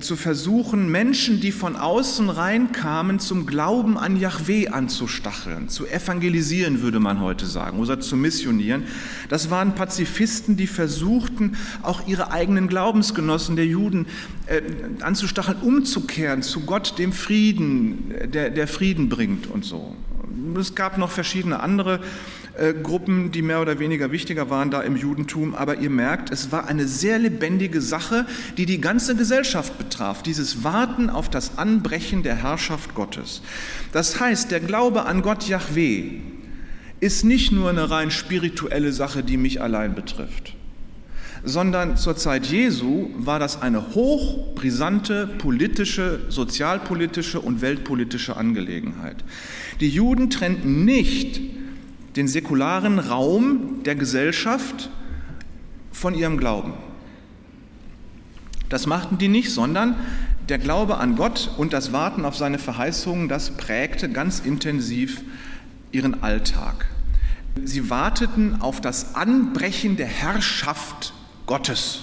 zu 0.00 0.16
versuchen, 0.16 0.90
Menschen, 0.90 1.40
die 1.40 1.52
von 1.52 1.76
außen 1.76 2.30
reinkamen, 2.30 3.18
zum 3.18 3.46
Glauben 3.46 3.98
an 3.98 4.16
Yahweh 4.16 4.68
anzustacheln, 4.68 5.68
zu 5.68 5.86
evangelisieren, 5.86 6.82
würde 6.82 7.00
man 7.00 7.20
heute 7.20 7.46
sagen, 7.46 7.78
oder 7.78 8.00
zu 8.00 8.16
missionieren. 8.16 8.84
Das 9.28 9.50
waren 9.50 9.74
Pazifisten, 9.74 10.56
die 10.56 10.66
versuchten, 10.66 11.56
auch 11.82 12.06
ihre 12.06 12.30
eigenen 12.30 12.68
Glaubensgenossen 12.68 13.56
der 13.56 13.66
Juden 13.66 14.06
äh, 14.46 14.62
anzustacheln, 15.00 15.58
umzukehren 15.60 16.42
zu 16.42 16.60
Gott, 16.60 16.98
dem 16.98 17.12
Frieden, 17.12 18.14
der, 18.32 18.50
der 18.50 18.68
Frieden 18.68 19.08
bringt 19.08 19.46
und 19.48 19.64
so. 19.64 19.96
Es 20.58 20.74
gab 20.74 20.98
noch 20.98 21.10
verschiedene 21.10 21.60
andere 21.60 22.00
äh, 22.58 22.74
Gruppen, 22.74 23.30
die 23.30 23.42
mehr 23.42 23.60
oder 23.60 23.78
weniger 23.78 24.12
wichtiger 24.12 24.50
waren 24.50 24.70
da 24.70 24.80
im 24.82 24.96
Judentum. 24.96 25.54
Aber 25.54 25.76
ihr 25.78 25.90
merkt, 25.90 26.30
es 26.30 26.52
war 26.52 26.68
eine 26.68 26.86
sehr 26.86 27.18
lebendige 27.18 27.80
Sache, 27.80 28.26
die 28.56 28.66
die 28.66 28.80
ganze 28.80 29.16
Gesellschaft 29.16 29.78
betraf. 29.78 30.22
Dieses 30.22 30.64
Warten 30.64 31.10
auf 31.10 31.28
das 31.30 31.58
Anbrechen 31.58 32.22
der 32.22 32.36
Herrschaft 32.36 32.94
Gottes. 32.94 33.42
Das 33.92 34.20
heißt, 34.20 34.50
der 34.50 34.60
Glaube 34.60 35.06
an 35.06 35.22
Gott 35.22 35.48
Yahweh 35.48 36.20
ist 37.00 37.24
nicht 37.24 37.52
nur 37.52 37.70
eine 37.70 37.90
rein 37.90 38.10
spirituelle 38.10 38.92
Sache, 38.92 39.22
die 39.22 39.36
mich 39.36 39.62
allein 39.62 39.94
betrifft 39.94 40.54
sondern 41.44 41.96
zur 41.96 42.16
Zeit 42.16 42.46
Jesu 42.46 43.10
war 43.16 43.38
das 43.38 43.62
eine 43.62 43.94
hochbrisante 43.94 45.26
politische, 45.26 46.20
sozialpolitische 46.28 47.40
und 47.40 47.60
weltpolitische 47.60 48.36
Angelegenheit. 48.36 49.24
Die 49.80 49.88
Juden 49.88 50.30
trennten 50.30 50.84
nicht 50.84 51.40
den 52.18 52.26
säkularen 52.26 52.98
Raum 52.98 53.84
der 53.84 53.94
Gesellschaft 53.94 54.90
von 55.92 56.14
ihrem 56.14 56.36
Glauben. 56.36 56.72
Das 58.68 58.88
machten 58.88 59.18
die 59.18 59.28
nicht, 59.28 59.52
sondern 59.52 59.94
der 60.48 60.58
Glaube 60.58 60.98
an 60.98 61.14
Gott 61.14 61.52
und 61.58 61.72
das 61.72 61.92
Warten 61.92 62.24
auf 62.24 62.36
seine 62.36 62.58
Verheißungen, 62.58 63.28
das 63.28 63.52
prägte 63.52 64.10
ganz 64.10 64.40
intensiv 64.40 65.22
ihren 65.92 66.24
Alltag. 66.24 66.86
Sie 67.62 67.88
warteten 67.88 68.60
auf 68.62 68.80
das 68.80 69.14
Anbrechen 69.14 69.96
der 69.96 70.08
Herrschaft 70.08 71.14
Gottes, 71.46 72.00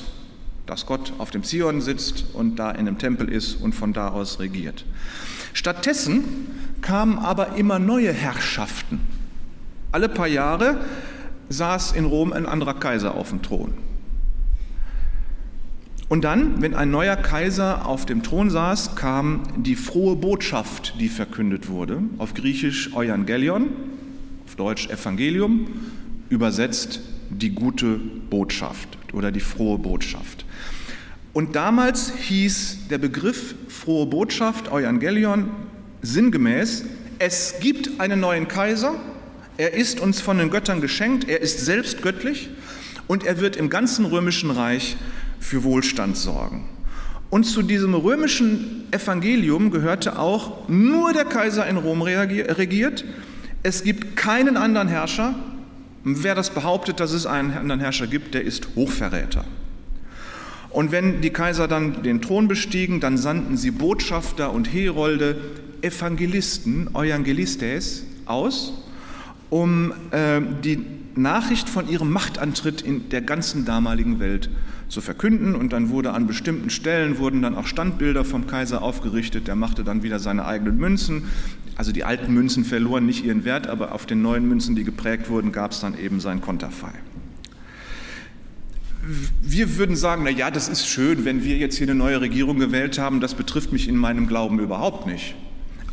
dass 0.65 0.86
Gott 0.86 1.12
auf 1.17 1.29
dem 1.29 1.43
Zion 1.43 1.81
sitzt 1.81 2.24
und 2.31 2.55
da 2.55 2.72
in 2.72 2.86
dem 2.86 3.00
Tempel 3.00 3.27
ist 3.27 3.55
und 3.55 3.75
von 3.75 3.91
da 3.91 4.07
aus 4.10 4.39
regiert. 4.39 4.86
Stattdessen 5.51 6.24
kamen 6.79 7.19
aber 7.19 7.57
immer 7.57 7.79
neue 7.79 8.13
Herrschaften 8.13 9.14
alle 9.96 10.10
paar 10.10 10.28
Jahre 10.28 10.75
saß 11.48 11.94
in 11.94 12.04
Rom 12.04 12.34
ein 12.34 12.46
anderer 12.46 12.74
Kaiser 12.74 13.16
auf 13.16 13.30
dem 13.30 13.42
Thron. 13.42 13.74
Und 16.10 16.25
dann, 16.25 16.62
wenn 16.62 16.75
ein 16.75 16.92
neuer 16.92 17.16
Kaiser 17.16 17.86
auf 17.86 18.06
dem 18.06 18.22
Thron 18.22 18.50
saß, 18.50 18.98
kam 18.98 19.44
die 19.56 19.78
frohe 19.78 20.18
Botschaft, 20.18 20.96
die 21.00 21.08
verkündet 21.08 21.70
wurde, 21.70 22.02
auf 22.18 22.34
Griechisch 22.34 22.94
Euangelion, 22.94 23.70
auf 24.46 24.56
Deutsch 24.56 24.90
Evangelium, 24.90 25.68
übersetzt 26.28 27.00
die 27.30 27.52
gute 27.52 27.98
Botschaft 28.30 28.90
oder 29.14 29.32
die 29.32 29.40
frohe 29.40 29.80
Botschaft. 29.80 30.44
Und 31.32 31.56
damals 31.56 32.14
hieß 32.18 32.90
der 32.90 32.98
Begriff 32.98 33.56
frohe 33.70 34.08
Botschaft, 34.08 34.70
Euangelion, 34.70 35.52
sinngemäß, 36.02 36.84
es 37.18 37.56
gibt 37.62 38.02
einen 38.02 38.20
neuen 38.20 38.50
Kaiser 38.50 38.96
er 39.57 39.74
ist 39.74 40.00
uns 40.00 40.21
von 40.21 40.38
den 40.38 40.50
Göttern 40.50 40.81
geschenkt, 40.81 41.27
er 41.27 41.41
ist 41.41 41.59
selbst 41.63 42.01
göttlich 42.01 42.50
und 43.07 43.25
er 43.25 43.39
wird 43.39 43.55
im 43.55 43.69
ganzen 43.69 44.05
römischen 44.05 44.51
Reich 44.51 44.97
für 45.39 45.63
Wohlstand 45.63 46.17
sorgen. 46.17 46.67
Und 47.29 47.43
zu 47.43 47.62
diesem 47.62 47.93
römischen 47.93 48.83
Evangelium 48.91 49.71
gehörte 49.71 50.19
auch, 50.19 50.69
nur 50.69 51.13
der 51.13 51.25
Kaiser 51.25 51.67
in 51.67 51.77
Rom 51.77 52.01
regiert, 52.01 53.03
es 53.63 53.83
gibt 53.83 54.15
keinen 54.15 54.57
anderen 54.57 54.88
Herrscher. 54.88 55.35
Wer 56.03 56.35
das 56.35 56.51
behauptet, 56.51 57.00
dass 57.00 57.13
es 57.13 57.25
einen 57.25 57.51
anderen 57.51 57.81
Herrscher 57.81 58.05
gibt, 58.05 58.35
der 58.35 58.43
ist 58.43 58.67
Hochverräter. 58.75 59.43
Und 60.69 60.91
wenn 60.91 61.21
die 61.21 61.31
Kaiser 61.31 61.67
dann 61.67 62.03
den 62.03 62.21
Thron 62.21 62.47
bestiegen, 62.47 63.00
dann 63.00 63.17
sandten 63.17 63.57
sie 63.57 63.71
Botschafter 63.71 64.53
und 64.53 64.71
Herolde, 64.71 65.38
Evangelisten, 65.81 66.89
Evangelistes, 66.93 68.03
aus, 68.25 68.85
um 69.50 69.94
äh, 70.12 70.42
die 70.64 70.86
Nachricht 71.16 71.70
von 71.70 71.88
ihrem 71.88 72.12
Machtantritt 72.12 72.82
in 72.82 73.10
der 73.10 73.22
ganzen 73.22 73.66
damaligen 73.66 74.20
Welt 74.20 74.50
zu 74.90 75.02
verkünden. 75.02 75.56
Und 75.56 75.74
dann 75.74 75.90
wurde 75.90 76.12
an 76.12 76.28
bestimmten 76.28 76.70
Stellen 76.70 77.18
wurden 77.18 77.42
dann 77.42 77.56
auch 77.56 77.68
Standbilder 77.68 78.25
vom 78.25 78.48
Kaiser 78.48 78.82
aufgerichtet. 78.82 79.48
Der 79.48 79.56
machte 79.56 79.84
dann 79.84 80.04
wieder 80.04 80.20
seine 80.20 80.46
eigenen 80.46 80.78
Münzen. 80.78 81.24
Also 81.75 81.92
die 81.92 82.04
alten 82.04 82.34
Münzen 82.34 82.64
verloren 82.64 83.06
nicht 83.06 83.25
ihren 83.25 83.46
Wert, 83.46 83.68
aber 83.68 83.92
auf 83.94 84.06
den 84.06 84.22
neuen 84.22 84.48
Münzen, 84.48 84.75
die 84.75 84.84
geprägt 84.84 85.30
wurden, 85.30 85.52
gab 85.52 85.72
es 85.72 85.80
dann 85.80 85.98
eben 85.98 86.20
sein 86.20 86.42
Konterfei. 86.42 86.92
Wir 89.42 89.78
würden 89.78 89.96
sagen, 89.96 90.24
na 90.24 90.32
ja, 90.32 90.50
das 90.50 90.68
ist 90.68 90.88
schön, 90.88 91.25
wenn 91.25 91.44
wir 91.44 91.58
jetzt 91.58 91.78
hier 91.78 91.86
eine 91.86 91.96
neue 91.96 92.22
Regierung 92.22 92.58
gewählt 92.58 92.98
haben, 92.98 93.20
das 93.20 93.36
betrifft 93.36 93.72
mich 93.72 93.88
in 93.88 93.98
meinem 93.98 94.25
Glauben 94.25 94.60
überhaupt 94.60 95.06
nicht. 95.06 95.36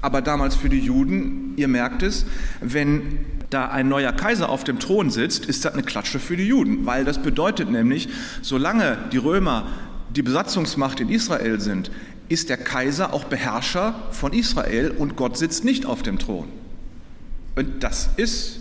Aber 0.01 0.23
damals 0.23 0.57
für 0.57 0.69
die 0.69 0.79
Juden, 0.79 1.53
ihr 1.57 1.69
merkt 1.69 2.03
es, 2.03 2.27
wenn 2.61 3.19
da 3.53 3.69
ein 3.69 3.89
neuer 3.89 4.13
Kaiser 4.13 4.49
auf 4.49 4.65
dem 4.65 4.79
Thron 4.79 5.11
sitzt, 5.11 5.47
ist 5.47 5.65
das 5.65 5.75
eine 5.75 5.83
Klatsche 5.83 6.19
für 6.19 6.37
die 6.37 6.47
Juden, 6.47 6.87
weil 6.87 7.05
das 7.05 7.23
bedeutet 7.23 7.71
nämlich, 7.71 8.09
solange 8.41 8.99
die 9.13 9.19
Römer 9.19 9.67
die 10.15 10.23
Besatzungsmacht 10.23 11.01
in 11.01 11.09
Israel 11.09 11.61
sind, 11.61 11.91
ist 12.29 12.49
der 12.49 12.57
Kaiser 12.57 13.13
auch 13.13 13.25
Beherrscher 13.25 13.95
von 14.11 14.33
Israel 14.33 14.91
und 14.91 15.17
Gott 15.17 15.37
sitzt 15.37 15.65
nicht 15.65 15.87
auf 15.87 16.03
dem 16.03 16.19
Thron. 16.19 16.49
Und 17.55 17.83
das 17.83 18.11
ist, 18.17 18.61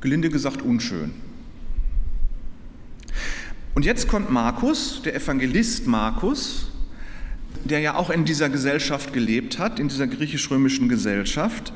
gelinde 0.00 0.30
gesagt, 0.30 0.62
unschön. 0.62 1.12
Und 3.74 3.84
jetzt 3.84 4.06
kommt 4.06 4.30
Markus, 4.30 5.00
der 5.02 5.14
Evangelist 5.16 5.86
Markus, 5.86 6.68
der 7.64 7.80
ja 7.80 7.94
auch 7.94 8.10
in 8.10 8.24
dieser 8.24 8.48
Gesellschaft 8.48 9.12
gelebt 9.12 9.58
hat, 9.58 9.78
in 9.78 9.88
dieser 9.88 10.06
griechisch-römischen 10.06 10.88
Gesellschaft, 10.88 11.72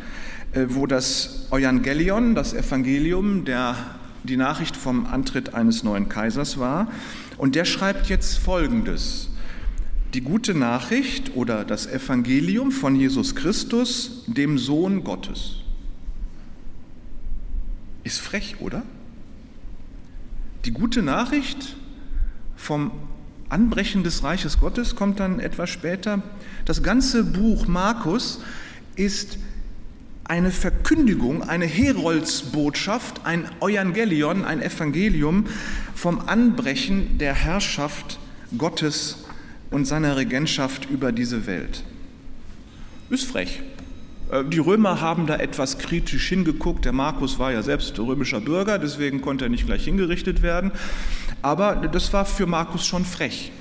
wo 0.55 0.87
das 0.87 1.47
Evangelion, 1.50 2.35
das 2.35 2.55
Evangelium, 2.55 3.45
der, 3.45 3.76
die 4.25 4.37
Nachricht 4.37 4.76
vom 4.76 5.07
Antritt 5.07 5.55
eines 5.55 5.83
neuen 5.83 6.09
Kaisers 6.09 6.59
war. 6.59 6.88
Und 7.37 7.55
der 7.55 7.65
schreibt 7.65 8.09
jetzt 8.09 8.38
Folgendes. 8.38 9.29
Die 10.15 10.23
gute 10.23 10.55
Nachricht 10.55 11.37
oder 11.37 11.65
das 11.65 11.87
Evangelium 11.87 12.73
von 12.73 12.97
Jesus 12.97 13.35
Christus, 13.35 14.25
dem 14.26 14.57
Sohn 14.57 15.05
Gottes. 15.05 15.57
Ist 18.05 18.21
frech, 18.21 18.57
oder? 18.61 18.83
Die 20.65 20.71
gute 20.71 21.03
Nachricht 21.03 21.76
vom 22.57 22.93
Anbrechen 23.49 24.03
des 24.03 24.25
Reiches 24.25 24.59
Gottes 24.59 24.97
kommt 24.97 25.21
dann 25.21 25.38
etwas 25.38 25.71
später. 25.71 26.23
Das 26.65 26.83
ganze 26.83 27.23
Buch 27.23 27.69
Markus 27.69 28.41
ist 28.97 29.38
eine 30.28 30.50
Verkündigung, 30.50 31.42
eine 31.42 31.66
Heroldsbotschaft, 31.66 33.21
ein 33.25 33.49
Evangelion, 33.61 34.45
ein 34.45 34.61
Evangelium 34.61 35.47
vom 35.95 36.21
Anbrechen 36.21 37.18
der 37.18 37.35
Herrschaft 37.35 38.18
Gottes 38.59 39.25
und 39.71 39.85
seiner 39.85 40.16
Regentschaft 40.16 40.90
über 40.90 41.12
diese 41.12 41.47
Welt. 41.47 41.85
Ist 43.09 43.25
frech. 43.25 43.62
Äh, 44.30 44.45
die 44.45 44.59
Römer 44.59 45.00
haben 45.00 45.26
da 45.26 45.37
etwas 45.37 45.78
kritisch 45.78 46.28
hingeguckt. 46.28 46.85
Der 46.85 46.92
Markus 46.92 47.38
war 47.38 47.52
ja 47.52 47.62
selbst 47.62 47.97
römischer 47.99 48.40
Bürger, 48.40 48.78
deswegen 48.78 49.21
konnte 49.21 49.47
er 49.47 49.49
nicht 49.49 49.66
gleich 49.66 49.85
hingerichtet 49.85 50.42
werden. 50.42 50.73
Aber 51.42 51.76
das 51.76 52.12
war 52.12 52.25
für 52.25 52.47
Markus 52.47 52.85
schon 52.85 53.04
frech. 53.04 53.52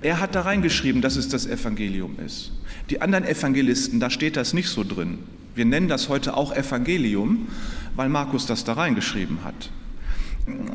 Er 0.00 0.20
hat 0.20 0.34
da 0.34 0.40
reingeschrieben, 0.40 1.02
dass 1.02 1.16
es 1.16 1.28
das 1.28 1.46
Evangelium 1.46 2.18
ist. 2.24 2.52
Die 2.90 3.00
anderen 3.00 3.24
Evangelisten, 3.24 4.00
da 4.00 4.10
steht 4.10 4.36
das 4.36 4.54
nicht 4.54 4.68
so 4.68 4.84
drin. 4.84 5.18
Wir 5.54 5.64
nennen 5.64 5.88
das 5.88 6.08
heute 6.08 6.36
auch 6.36 6.54
Evangelium, 6.54 7.48
weil 7.94 8.08
Markus 8.08 8.46
das 8.46 8.64
da 8.64 8.74
reingeschrieben 8.74 9.44
hat. 9.44 9.70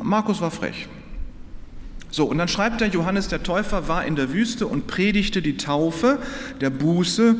Markus 0.02 0.40
war 0.40 0.50
frech. 0.50 0.88
So, 2.10 2.24
und 2.24 2.38
dann 2.38 2.48
schreibt 2.48 2.80
er, 2.80 2.88
Johannes 2.88 3.28
der 3.28 3.42
Täufer 3.42 3.88
war 3.88 4.04
in 4.04 4.16
der 4.16 4.32
Wüste 4.32 4.66
und 4.66 4.86
predigte 4.86 5.42
die 5.42 5.56
Taufe 5.56 6.18
der 6.60 6.70
Buße 6.70 7.36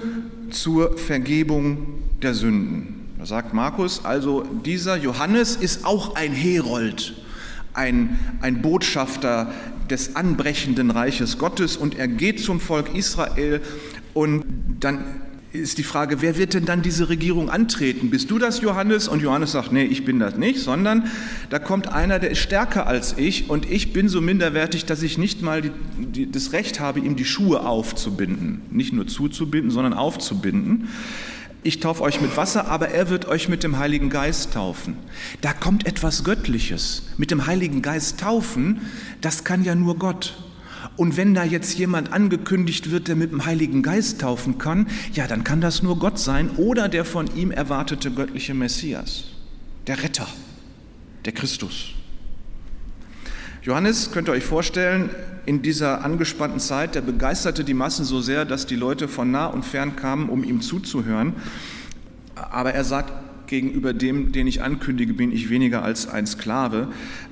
zur 0.50 0.98
Vergebung 0.98 2.02
der 2.20 2.34
Sünden. 2.34 3.08
Da 3.18 3.26
sagt 3.26 3.54
Markus, 3.54 4.04
also 4.04 4.42
dieser 4.42 4.96
Johannes 4.96 5.56
ist 5.56 5.86
auch 5.86 6.16
ein 6.16 6.32
Herold 6.32 7.14
ein, 7.78 8.18
ein 8.40 8.60
Botschafter 8.60 9.52
des 9.88 10.16
anbrechenden 10.16 10.90
Reiches 10.90 11.38
Gottes 11.38 11.76
und 11.76 11.96
er 11.96 12.08
geht 12.08 12.40
zum 12.40 12.60
Volk 12.60 12.94
Israel 12.94 13.60
und 14.14 14.44
dann 14.80 15.04
ist 15.52 15.78
die 15.78 15.82
Frage, 15.82 16.20
wer 16.20 16.36
wird 16.36 16.54
denn 16.54 16.66
dann 16.66 16.82
diese 16.82 17.08
Regierung 17.08 17.48
antreten? 17.48 18.10
Bist 18.10 18.30
du 18.30 18.38
das, 18.38 18.60
Johannes? 18.60 19.08
Und 19.08 19.22
Johannes 19.22 19.52
sagt, 19.52 19.72
nee, 19.72 19.84
ich 19.84 20.04
bin 20.04 20.18
das 20.18 20.36
nicht, 20.36 20.60
sondern 20.60 21.10
da 21.48 21.58
kommt 21.58 21.88
einer, 21.88 22.18
der 22.18 22.30
ist 22.30 22.38
stärker 22.38 22.86
als 22.86 23.16
ich 23.16 23.48
und 23.48 23.70
ich 23.70 23.92
bin 23.92 24.08
so 24.08 24.20
minderwertig, 24.20 24.84
dass 24.84 25.02
ich 25.02 25.16
nicht 25.16 25.40
mal 25.40 25.62
die, 25.62 25.70
die, 25.98 26.30
das 26.30 26.52
Recht 26.52 26.80
habe, 26.80 27.00
ihm 27.00 27.16
die 27.16 27.24
Schuhe 27.24 27.64
aufzubinden. 27.64 28.62
Nicht 28.70 28.92
nur 28.92 29.06
zuzubinden, 29.06 29.70
sondern 29.70 29.94
aufzubinden. 29.94 30.88
Ich 31.62 31.80
taufe 31.80 32.02
euch 32.02 32.20
mit 32.20 32.36
Wasser, 32.36 32.68
aber 32.68 32.90
er 32.90 33.08
wird 33.08 33.26
euch 33.26 33.48
mit 33.48 33.64
dem 33.64 33.78
Heiligen 33.78 34.10
Geist 34.10 34.52
taufen. 34.52 34.96
Da 35.40 35.52
kommt 35.52 35.86
etwas 35.86 36.24
Göttliches. 36.24 37.04
Mit 37.16 37.30
dem 37.30 37.46
Heiligen 37.46 37.82
Geist 37.82 38.20
taufen, 38.20 38.82
das 39.20 39.44
kann 39.44 39.64
ja 39.64 39.74
nur 39.74 39.98
Gott. 39.98 40.36
Und 40.98 41.16
wenn 41.16 41.32
da 41.32 41.44
jetzt 41.44 41.78
jemand 41.78 42.12
angekündigt 42.12 42.90
wird, 42.90 43.06
der 43.06 43.14
mit 43.14 43.30
dem 43.30 43.46
Heiligen 43.46 43.84
Geist 43.84 44.20
taufen 44.20 44.58
kann, 44.58 44.88
ja, 45.12 45.28
dann 45.28 45.44
kann 45.44 45.60
das 45.60 45.80
nur 45.80 46.00
Gott 46.00 46.18
sein 46.18 46.50
oder 46.56 46.88
der 46.88 47.04
von 47.04 47.28
ihm 47.36 47.52
erwartete 47.52 48.10
göttliche 48.10 48.52
Messias, 48.52 49.26
der 49.86 50.02
Retter, 50.02 50.26
der 51.24 51.32
Christus. 51.32 51.90
Johannes, 53.62 54.10
könnt 54.10 54.28
ihr 54.28 54.32
euch 54.32 54.42
vorstellen, 54.42 55.10
in 55.46 55.62
dieser 55.62 56.04
angespannten 56.04 56.58
Zeit, 56.58 56.96
der 56.96 57.02
begeisterte 57.02 57.62
die 57.62 57.74
Massen 57.74 58.04
so 58.04 58.20
sehr, 58.20 58.44
dass 58.44 58.66
die 58.66 58.74
Leute 58.74 59.06
von 59.06 59.30
nah 59.30 59.46
und 59.46 59.64
fern 59.64 59.94
kamen, 59.94 60.28
um 60.28 60.42
ihm 60.42 60.60
zuzuhören. 60.60 61.34
Aber 62.34 62.74
er 62.74 62.82
sagt 62.82 63.12
gegenüber 63.48 63.92
dem, 63.92 64.32
den 64.32 64.46
ich 64.46 64.62
ankündige, 64.62 65.14
bin 65.14 65.32
ich 65.32 65.50
weniger 65.50 65.82
als 65.82 66.08
ein 66.08 66.26
Sklave. 66.26 66.88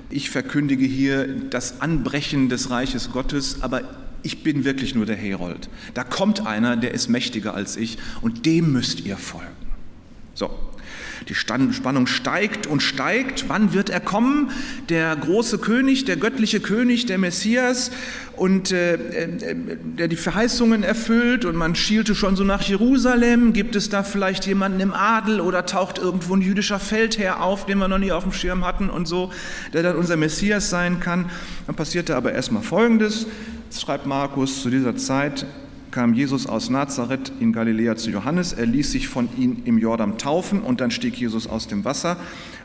Ich 0.09 0.29
verkündige 0.29 0.85
hier 0.85 1.27
das 1.27 1.81
Anbrechen 1.81 2.49
des 2.49 2.69
Reiches 2.69 3.11
Gottes, 3.11 3.61
aber 3.61 3.83
ich 4.23 4.43
bin 4.43 4.65
wirklich 4.65 4.95
nur 4.95 5.05
der 5.05 5.15
Herold. 5.15 5.69
Da 5.93 6.03
kommt 6.03 6.45
einer, 6.45 6.75
der 6.75 6.93
ist 6.93 7.07
mächtiger 7.07 7.53
als 7.53 7.77
ich 7.77 7.97
und 8.21 8.45
dem 8.45 8.73
müsst 8.73 9.05
ihr 9.05 9.17
folgen. 9.17 9.47
So, 10.33 10.49
die 11.29 11.35
Spannung 11.35 12.07
steigt 12.07 12.67
und 12.67 12.81
steigt. 12.81 13.45
Wann 13.47 13.73
wird 13.73 13.89
er 13.89 13.99
kommen? 13.99 14.51
Der 14.89 15.15
große 15.15 15.57
König, 15.57 16.05
der 16.05 16.17
göttliche 16.17 16.59
König, 16.59 17.05
der 17.05 17.17
Messias 17.17 17.91
und 18.35 18.71
äh, 18.71 18.93
äh, 18.93 19.57
der 19.97 20.07
die 20.07 20.15
Verheißungen 20.15 20.83
erfüllt 20.83 21.45
und 21.45 21.55
man 21.55 21.75
schielte 21.75 22.15
schon 22.15 22.35
so 22.35 22.43
nach 22.43 22.61
Jerusalem. 22.61 23.53
Gibt 23.53 23.75
es 23.75 23.89
da 23.89 24.03
vielleicht 24.03 24.45
jemanden 24.45 24.79
im 24.79 24.93
Adel 24.93 25.41
oder 25.41 25.65
taucht 25.65 25.97
irgendwo 25.97 26.35
ein 26.35 26.41
jüdischer 26.41 26.79
Feldherr 26.79 27.41
auf, 27.41 27.65
den 27.65 27.79
wir 27.79 27.87
noch 27.87 27.97
nie 27.97 28.11
auf 28.11 28.23
dem 28.23 28.33
Schirm 28.33 28.65
hatten 28.65 28.89
und 28.89 29.07
so, 29.07 29.31
der 29.73 29.83
dann 29.83 29.95
unser 29.95 30.15
Messias 30.15 30.69
sein 30.69 30.99
kann? 30.99 31.29
Dann 31.65 31.75
passierte 31.75 32.15
aber 32.15 32.33
erstmal 32.33 32.63
Folgendes. 32.63 33.27
Schreibt 33.77 34.05
Markus 34.05 34.61
zu 34.61 34.69
dieser 34.69 34.95
Zeit 34.95 35.45
kam 35.91 36.13
Jesus 36.13 36.47
aus 36.47 36.69
Nazareth 36.69 37.31
in 37.39 37.53
Galiläa 37.53 37.95
zu 37.95 38.11
Johannes. 38.11 38.53
Er 38.53 38.65
ließ 38.65 38.91
sich 38.91 39.07
von 39.07 39.29
ihm 39.37 39.63
im 39.65 39.77
Jordan 39.77 40.17
taufen 40.17 40.61
und 40.61 40.81
dann 40.81 40.91
stieg 40.91 41.15
Jesus 41.15 41.47
aus 41.47 41.67
dem 41.67 41.85
Wasser. 41.85 42.17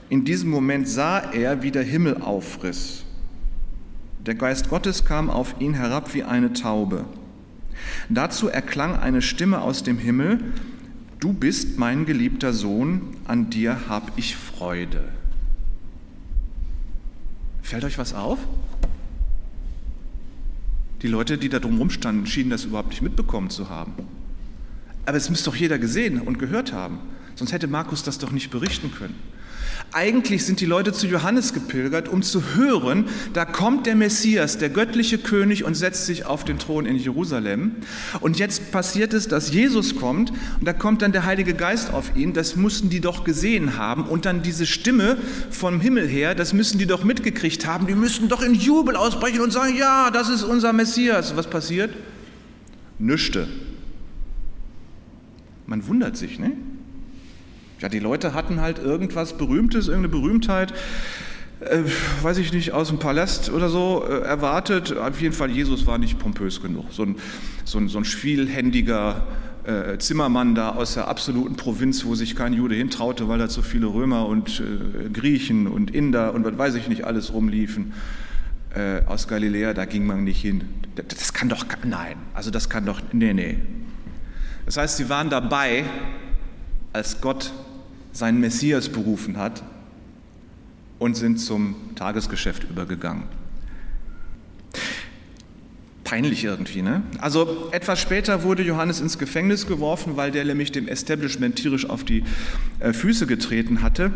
In 0.08 0.24
diesem 0.24 0.50
Moment 0.50 0.88
sah 0.88 1.18
er, 1.18 1.62
wie 1.62 1.70
der 1.70 1.84
Himmel 1.84 2.18
aufriss. 2.20 3.04
Der 4.26 4.34
Geist 4.34 4.68
Gottes 4.68 5.04
kam 5.04 5.30
auf 5.30 5.56
ihn 5.58 5.74
herab 5.74 6.14
wie 6.14 6.22
eine 6.22 6.52
Taube. 6.52 7.04
Dazu 8.08 8.48
erklang 8.48 8.96
eine 8.96 9.22
Stimme 9.22 9.60
aus 9.60 9.82
dem 9.82 9.98
Himmel, 9.98 10.38
Du 11.22 11.32
bist 11.32 11.78
mein 11.78 12.04
geliebter 12.04 12.52
Sohn, 12.52 13.16
an 13.28 13.48
dir 13.48 13.88
hab 13.88 14.18
ich 14.18 14.34
Freude. 14.34 15.04
Fällt 17.62 17.84
euch 17.84 17.96
was 17.96 18.12
auf? 18.12 18.40
Die 21.02 21.08
Leute, 21.08 21.36
die 21.36 21.48
da 21.48 21.58
drumherum 21.58 21.90
standen, 21.90 22.26
schienen 22.26 22.50
das 22.50 22.64
überhaupt 22.64 22.90
nicht 22.90 23.02
mitbekommen 23.02 23.50
zu 23.50 23.68
haben. 23.68 23.92
Aber 25.04 25.16
es 25.16 25.30
müsste 25.30 25.50
doch 25.50 25.56
jeder 25.56 25.78
gesehen 25.78 26.20
und 26.20 26.38
gehört 26.38 26.72
haben. 26.72 27.00
Sonst 27.34 27.52
hätte 27.52 27.66
Markus 27.66 28.04
das 28.04 28.18
doch 28.18 28.30
nicht 28.30 28.50
berichten 28.50 28.92
können. 28.92 29.16
Eigentlich 29.90 30.46
sind 30.46 30.60
die 30.60 30.66
Leute 30.66 30.92
zu 30.92 31.06
Johannes 31.06 31.52
gepilgert, 31.52 32.08
um 32.08 32.22
zu 32.22 32.54
hören, 32.54 33.06
da 33.32 33.44
kommt 33.44 33.86
der 33.86 33.96
Messias, 33.96 34.56
der 34.56 34.70
göttliche 34.70 35.18
König 35.18 35.64
und 35.64 35.74
setzt 35.74 36.06
sich 36.06 36.24
auf 36.24 36.44
den 36.44 36.58
Thron 36.58 36.86
in 36.86 36.96
Jerusalem. 36.96 37.76
Und 38.20 38.38
jetzt 38.38 38.72
passiert 38.72 39.12
es, 39.12 39.28
dass 39.28 39.52
Jesus 39.52 39.96
kommt 39.96 40.30
und 40.30 40.66
da 40.66 40.72
kommt 40.72 41.02
dann 41.02 41.12
der 41.12 41.24
Heilige 41.26 41.54
Geist 41.54 41.92
auf 41.92 42.16
ihn. 42.16 42.32
Das 42.32 42.56
mussten 42.56 42.88
die 42.88 43.00
doch 43.00 43.24
gesehen 43.24 43.76
haben. 43.76 44.04
Und 44.04 44.24
dann 44.24 44.42
diese 44.42 44.66
Stimme 44.66 45.18
vom 45.50 45.80
Himmel 45.80 46.08
her, 46.08 46.34
das 46.34 46.52
müssen 46.52 46.78
die 46.78 46.86
doch 46.86 47.04
mitgekriegt 47.04 47.66
haben. 47.66 47.86
Die 47.86 47.94
müssen 47.94 48.28
doch 48.28 48.42
in 48.42 48.54
Jubel 48.54 48.96
ausbrechen 48.96 49.40
und 49.40 49.52
sagen, 49.52 49.76
ja, 49.76 50.10
das 50.10 50.28
ist 50.28 50.42
unser 50.42 50.72
Messias. 50.72 51.36
Was 51.36 51.48
passiert? 51.48 51.94
Nüschte. 52.98 53.48
Man 55.66 55.86
wundert 55.86 56.16
sich, 56.16 56.38
ne? 56.38 56.52
Ja, 57.82 57.88
die 57.88 57.98
Leute 57.98 58.32
hatten 58.32 58.60
halt 58.60 58.78
irgendwas 58.78 59.32
Berühmtes, 59.32 59.88
irgendeine 59.88 60.20
Berühmtheit, 60.20 60.72
äh, 61.58 61.80
weiß 62.22 62.38
ich 62.38 62.52
nicht, 62.52 62.70
aus 62.70 62.88
dem 62.88 63.00
Palast 63.00 63.50
oder 63.50 63.68
so 63.68 64.04
äh, 64.08 64.20
erwartet. 64.20 64.96
Auf 64.96 65.20
jeden 65.20 65.34
Fall, 65.34 65.50
Jesus 65.50 65.84
war 65.84 65.98
nicht 65.98 66.16
pompös 66.20 66.62
genug. 66.62 66.86
So 66.92 67.02
ein, 67.02 67.16
so 67.64 67.78
ein, 67.78 67.88
so 67.88 67.98
ein 67.98 68.04
schwielhändiger 68.04 69.26
äh, 69.64 69.98
Zimmermann 69.98 70.54
da 70.54 70.70
aus 70.70 70.94
der 70.94 71.08
absoluten 71.08 71.56
Provinz, 71.56 72.04
wo 72.04 72.14
sich 72.14 72.36
kein 72.36 72.52
Jude 72.52 72.76
hintraute, 72.76 73.28
weil 73.28 73.40
da 73.40 73.48
zu 73.48 73.62
viele 73.62 73.86
Römer 73.86 74.26
und 74.26 74.60
äh, 74.60 75.08
Griechen 75.08 75.66
und 75.66 75.90
Inder 75.92 76.34
und 76.34 76.44
was 76.44 76.56
weiß 76.56 76.74
ich 76.76 76.86
nicht 76.86 77.04
alles 77.04 77.32
rumliefen. 77.32 77.94
Äh, 78.76 79.04
aus 79.06 79.26
Galiläa, 79.26 79.74
da 79.74 79.86
ging 79.86 80.06
man 80.06 80.22
nicht 80.22 80.40
hin. 80.40 80.68
Das, 80.94 81.06
das 81.08 81.32
kann 81.32 81.48
doch, 81.48 81.66
nein, 81.84 82.14
also 82.32 82.52
das 82.52 82.70
kann 82.70 82.86
doch, 82.86 83.00
nee, 83.10 83.32
nee. 83.32 83.58
Das 84.66 84.76
heißt, 84.76 84.98
sie 84.98 85.08
waren 85.08 85.30
dabei, 85.30 85.82
als 86.92 87.20
Gott 87.20 87.52
seinen 88.12 88.40
Messias 88.40 88.88
berufen 88.88 89.36
hat 89.36 89.62
und 90.98 91.16
sind 91.16 91.38
zum 91.38 91.74
Tagesgeschäft 91.96 92.64
übergegangen. 92.64 93.24
Peinlich 96.04 96.44
irgendwie, 96.44 96.82
ne? 96.82 97.02
Also 97.18 97.68
etwas 97.72 97.98
später 97.98 98.42
wurde 98.42 98.62
Johannes 98.62 99.00
ins 99.00 99.18
Gefängnis 99.18 99.66
geworfen, 99.66 100.16
weil 100.16 100.30
der 100.30 100.44
nämlich 100.44 100.70
dem 100.70 100.86
Establishment 100.86 101.56
tierisch 101.56 101.88
auf 101.88 102.04
die 102.04 102.22
äh, 102.80 102.92
Füße 102.92 103.26
getreten 103.26 103.82
hatte. 103.82 104.12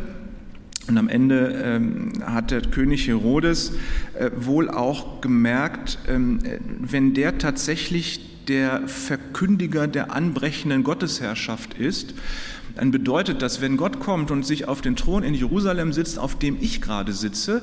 Und 0.88 0.99
am 0.99 1.09
Ende 1.09 1.62
ähm, 1.64 2.12
hat 2.25 2.51
der 2.51 2.62
König 2.62 3.09
Herodes 3.09 3.72
äh, 4.14 4.31
wohl 4.37 4.70
auch 4.70 5.20
gemerkt, 5.20 5.99
ähm, 6.09 6.38
wenn 6.79 7.12
der 7.12 7.38
tatsächlich 7.38 8.44
der 8.46 8.87
Verkündiger 8.87 9.88
der 9.88 10.12
anbrechenden 10.12 10.85
Gottesherrschaft 10.85 11.75
ist, 11.75 12.14
dann 12.77 12.90
bedeutet 12.90 13.40
das, 13.40 13.61
wenn 13.61 13.77
Gott 13.77 14.01
kommt 14.01 14.31
und 14.31 14.44
sich 14.44 14.68
auf 14.68 14.83
den 14.83 14.96
Thron 14.96 15.22
in 15.22 15.35
Jerusalem 15.35 15.92
sitzt, 15.92 16.18
auf 16.18 16.38
dem 16.38 16.59
ich 16.61 16.83
gerade 16.83 17.12
sitze, 17.12 17.62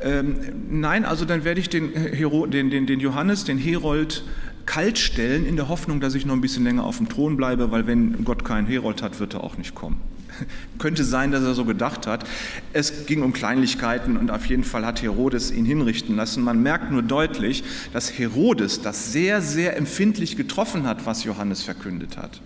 ähm, 0.00 0.36
nein, 0.70 1.04
also 1.04 1.24
dann 1.24 1.44
werde 1.44 1.60
ich 1.60 1.68
den, 1.68 1.90
Hero, 1.92 2.46
den, 2.46 2.70
den, 2.70 2.86
den 2.86 3.00
Johannes, 3.00 3.44
den 3.44 3.58
Herold, 3.58 4.24
kalt 4.66 4.98
stellen, 4.98 5.46
in 5.46 5.56
der 5.56 5.68
Hoffnung, 5.68 6.00
dass 6.00 6.14
ich 6.14 6.26
noch 6.26 6.34
ein 6.34 6.40
bisschen 6.40 6.64
länger 6.64 6.84
auf 6.84 6.98
dem 6.98 7.08
Thron 7.08 7.36
bleibe, 7.36 7.70
weil 7.70 7.86
wenn 7.86 8.24
Gott 8.24 8.44
keinen 8.44 8.66
Herold 8.66 9.02
hat, 9.02 9.20
wird 9.20 9.34
er 9.34 9.44
auch 9.44 9.56
nicht 9.56 9.74
kommen. 9.74 10.00
Könnte 10.78 11.04
sein, 11.04 11.30
dass 11.30 11.42
er 11.42 11.54
so 11.54 11.64
gedacht 11.64 12.06
hat. 12.06 12.24
Es 12.72 13.06
ging 13.06 13.22
um 13.22 13.32
Kleinlichkeiten 13.32 14.16
und 14.16 14.30
auf 14.30 14.46
jeden 14.46 14.64
Fall 14.64 14.86
hat 14.86 15.02
Herodes 15.02 15.50
ihn 15.50 15.64
hinrichten 15.64 16.16
lassen. 16.16 16.42
Man 16.42 16.62
merkt 16.62 16.90
nur 16.90 17.02
deutlich, 17.02 17.64
dass 17.92 18.18
Herodes 18.18 18.82
das 18.82 19.12
sehr, 19.12 19.40
sehr 19.40 19.76
empfindlich 19.76 20.36
getroffen 20.36 20.86
hat, 20.86 21.06
was 21.06 21.24
Johannes 21.24 21.62
verkündet 21.62 22.16
hat. 22.16 22.40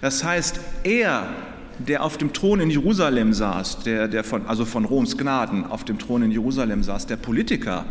Das 0.00 0.24
heißt, 0.24 0.60
er, 0.84 1.28
der 1.86 2.02
auf 2.02 2.16
dem 2.16 2.32
Thron 2.32 2.60
in 2.60 2.70
Jerusalem 2.70 3.32
saß, 3.32 3.80
der, 3.80 4.08
der 4.08 4.24
von, 4.24 4.46
also 4.46 4.64
von 4.64 4.84
Roms 4.84 5.16
Gnaden 5.16 5.64
auf 5.64 5.84
dem 5.84 5.98
Thron 5.98 6.22
in 6.22 6.30
Jerusalem 6.30 6.82
saß, 6.82 7.06
der 7.06 7.16
Politiker, 7.16 7.84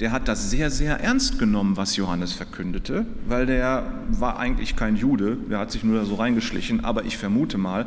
der 0.00 0.12
hat 0.12 0.28
das 0.28 0.50
sehr, 0.50 0.70
sehr 0.70 1.00
ernst 1.00 1.38
genommen, 1.38 1.76
was 1.76 1.96
Johannes 1.96 2.32
verkündete, 2.32 3.06
weil 3.26 3.46
der 3.46 3.84
war 4.10 4.38
eigentlich 4.38 4.76
kein 4.76 4.96
Jude, 4.96 5.36
der 5.50 5.58
hat 5.58 5.72
sich 5.72 5.84
nur 5.84 5.98
da 5.98 6.04
so 6.04 6.14
reingeschlichen, 6.14 6.84
aber 6.84 7.04
ich 7.04 7.16
vermute 7.16 7.58
mal, 7.58 7.86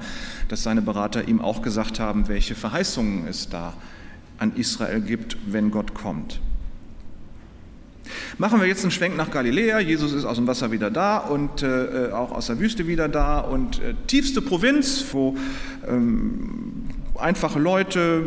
dass 0.50 0.64
seine 0.64 0.82
Berater 0.82 1.28
ihm 1.28 1.42
auch 1.42 1.62
gesagt 1.62 2.00
haben, 2.00 2.28
welche 2.28 2.56
Verheißungen 2.56 3.28
es 3.28 3.50
da 3.50 3.74
an 4.38 4.54
Israel 4.56 5.02
gibt, 5.02 5.38
wenn 5.46 5.72
Gott 5.72 5.94
kommt. 5.94 6.42
Machen 8.38 8.60
wir 8.60 8.68
jetzt 8.68 8.84
einen 8.84 8.92
Schwenk 8.92 9.18
nach 9.18 9.32
Galiläa. 9.32 9.80
Jesus 9.80 10.14
ist 10.14 10.26
aus 10.26 10.38
dem 10.38 10.48
Wasser 10.48 10.72
wieder 10.72 10.92
da 10.92 11.18
und 11.18 11.64
äh, 11.64 12.10
auch 12.12 12.32
aus 12.32 12.48
der 12.48 12.60
Wüste 12.60 12.88
wieder 12.88 13.10
da 13.10 13.40
und 13.40 13.82
äh, 13.82 13.94
tiefste 14.08 14.42
Provinz, 14.42 15.06
wo 15.12 15.36
ähm, 15.88 16.91
einfache 17.20 17.60
Leute, 17.60 18.24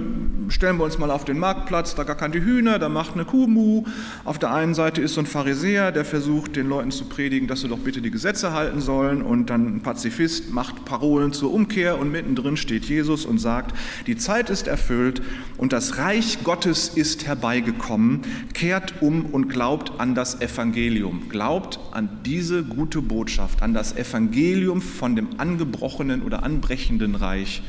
stellen 0.49 0.77
wir 0.77 0.85
uns 0.85 0.99
mal 0.99 1.11
auf 1.11 1.25
den 1.25 1.39
Marktplatz, 1.39 1.95
da 1.95 2.05
gackern 2.05 2.33
die 2.33 2.43
Hühner, 2.43 2.79
da 2.79 2.89
macht 2.89 3.15
eine 3.15 3.25
Kuh 3.25 3.47
Mu. 3.47 3.85
Auf 4.25 4.39
der 4.39 4.53
einen 4.53 4.75
Seite 4.75 5.01
ist 5.01 5.15
so 5.15 5.21
ein 5.21 5.27
Pharisäer, 5.27 5.91
der 5.93 6.05
versucht 6.05 6.57
den 6.57 6.69
Leuten 6.69 6.91
zu 6.91 7.07
predigen, 7.07 7.49
dass 7.49 7.63
sie 7.63 7.69
doch 7.69 7.79
bitte 7.79 8.03
die 8.03 8.11
Gesetze 8.11 8.53
halten 8.53 8.81
sollen. 8.81 9.23
Und 9.23 9.51
dann 9.51 9.77
ein 9.77 9.81
Pazifist 9.81 10.53
macht 10.53 10.85
Parolen 10.85 11.33
zur 11.33 11.53
Umkehr 11.53 11.99
und 11.99 12.13
mittendrin 12.13 12.57
steht 12.57 12.85
Jesus 12.85 13.25
und 13.25 13.39
sagt, 13.39 13.77
die 14.07 14.17
Zeit 14.17 14.51
ist 14.51 14.67
erfüllt 14.67 15.23
und 15.57 15.73
das 15.73 15.99
Reich 15.99 16.39
Gottes 16.45 16.89
ist 16.89 17.27
herbeigekommen, 17.27 18.23
kehrt 18.53 18.95
um 19.01 19.27
und 19.27 19.49
glaubt 19.49 19.93
an 19.99 20.15
das 20.15 20.41
Evangelium, 20.41 21.29
glaubt 21.29 21.81
an 21.93 22.09
diese 22.25 22.63
gute 22.63 23.01
Botschaft, 23.01 23.63
an 23.63 23.73
das 23.73 23.97
Evangelium 23.97 24.83
von 24.83 25.17
dem 25.17 25.29
angebrochenen 25.39 26.23
oder 26.23 26.43
anbrechenden 26.43 27.15
Reich 27.15 27.63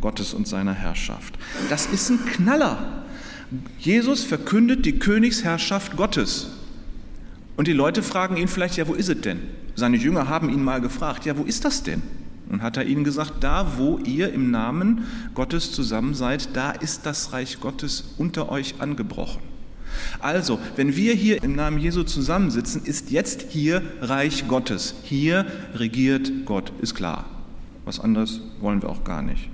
Gottes 0.00 0.34
und 0.34 0.48
seiner 0.48 0.74
Herrschaft. 0.74 1.38
Das 1.68 1.86
ist 1.86 2.10
ein 2.10 2.24
Knaller. 2.24 3.04
Jesus 3.78 4.22
verkündet 4.24 4.86
die 4.86 4.98
Königsherrschaft 4.98 5.96
Gottes. 5.96 6.50
Und 7.56 7.66
die 7.66 7.72
Leute 7.72 8.02
fragen 8.02 8.36
ihn 8.36 8.48
vielleicht, 8.48 8.76
ja, 8.76 8.86
wo 8.86 8.94
ist 8.94 9.08
es 9.08 9.20
denn? 9.20 9.40
Seine 9.74 9.96
Jünger 9.96 10.28
haben 10.28 10.50
ihn 10.50 10.62
mal 10.62 10.80
gefragt, 10.80 11.26
ja, 11.26 11.36
wo 11.36 11.42
ist 11.42 11.64
das 11.64 11.82
denn? 11.82 12.02
Und 12.48 12.62
hat 12.62 12.76
er 12.76 12.84
ihnen 12.84 13.04
gesagt, 13.04 13.34
da 13.40 13.76
wo 13.76 13.98
ihr 13.98 14.32
im 14.32 14.50
Namen 14.50 15.04
Gottes 15.34 15.72
zusammen 15.72 16.14
seid, 16.14 16.56
da 16.56 16.70
ist 16.72 17.06
das 17.06 17.32
Reich 17.32 17.60
Gottes 17.60 18.14
unter 18.18 18.50
euch 18.50 18.76
angebrochen. 18.80 19.42
Also, 20.20 20.58
wenn 20.76 20.96
wir 20.96 21.14
hier 21.14 21.42
im 21.42 21.54
Namen 21.54 21.78
Jesu 21.78 22.02
zusammensitzen, 22.02 22.84
ist 22.84 23.10
jetzt 23.10 23.46
hier 23.50 23.82
Reich 24.00 24.48
Gottes. 24.48 24.94
Hier 25.02 25.46
regiert 25.74 26.30
Gott, 26.44 26.72
ist 26.80 26.94
klar. 26.94 27.24
Was 27.84 28.00
anderes 28.00 28.40
wollen 28.60 28.82
wir 28.82 28.88
auch 28.88 29.04
gar 29.04 29.22
nicht. 29.22 29.48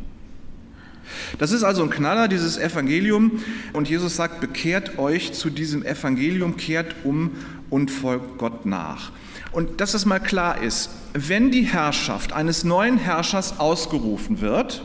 Das 1.38 1.53
ist 1.53 1.62
also 1.62 1.83
ein 1.83 1.90
Knaller, 1.90 2.29
dieses 2.29 2.59
Evangelium. 2.59 3.42
Und 3.73 3.88
Jesus 3.88 4.16
sagt, 4.16 4.40
bekehrt 4.40 4.99
euch 4.99 5.33
zu 5.33 5.51
diesem 5.51 5.85
Evangelium, 5.85 6.57
kehrt 6.57 6.95
um 7.05 7.33
und 7.71 7.90
folgt 7.90 8.38
Gott 8.38 8.66
nach. 8.66 9.12
Und 9.53 9.81
dass 9.81 9.95
es 9.95 10.05
mal 10.05 10.19
klar 10.19 10.61
ist, 10.62 10.90
wenn 11.14 11.51
die 11.51 11.62
Herrschaft 11.62 12.33
eines 12.33 12.64
neuen 12.64 12.99
Herrschers 12.99 13.59
ausgerufen 13.59 14.40
wird, 14.40 14.85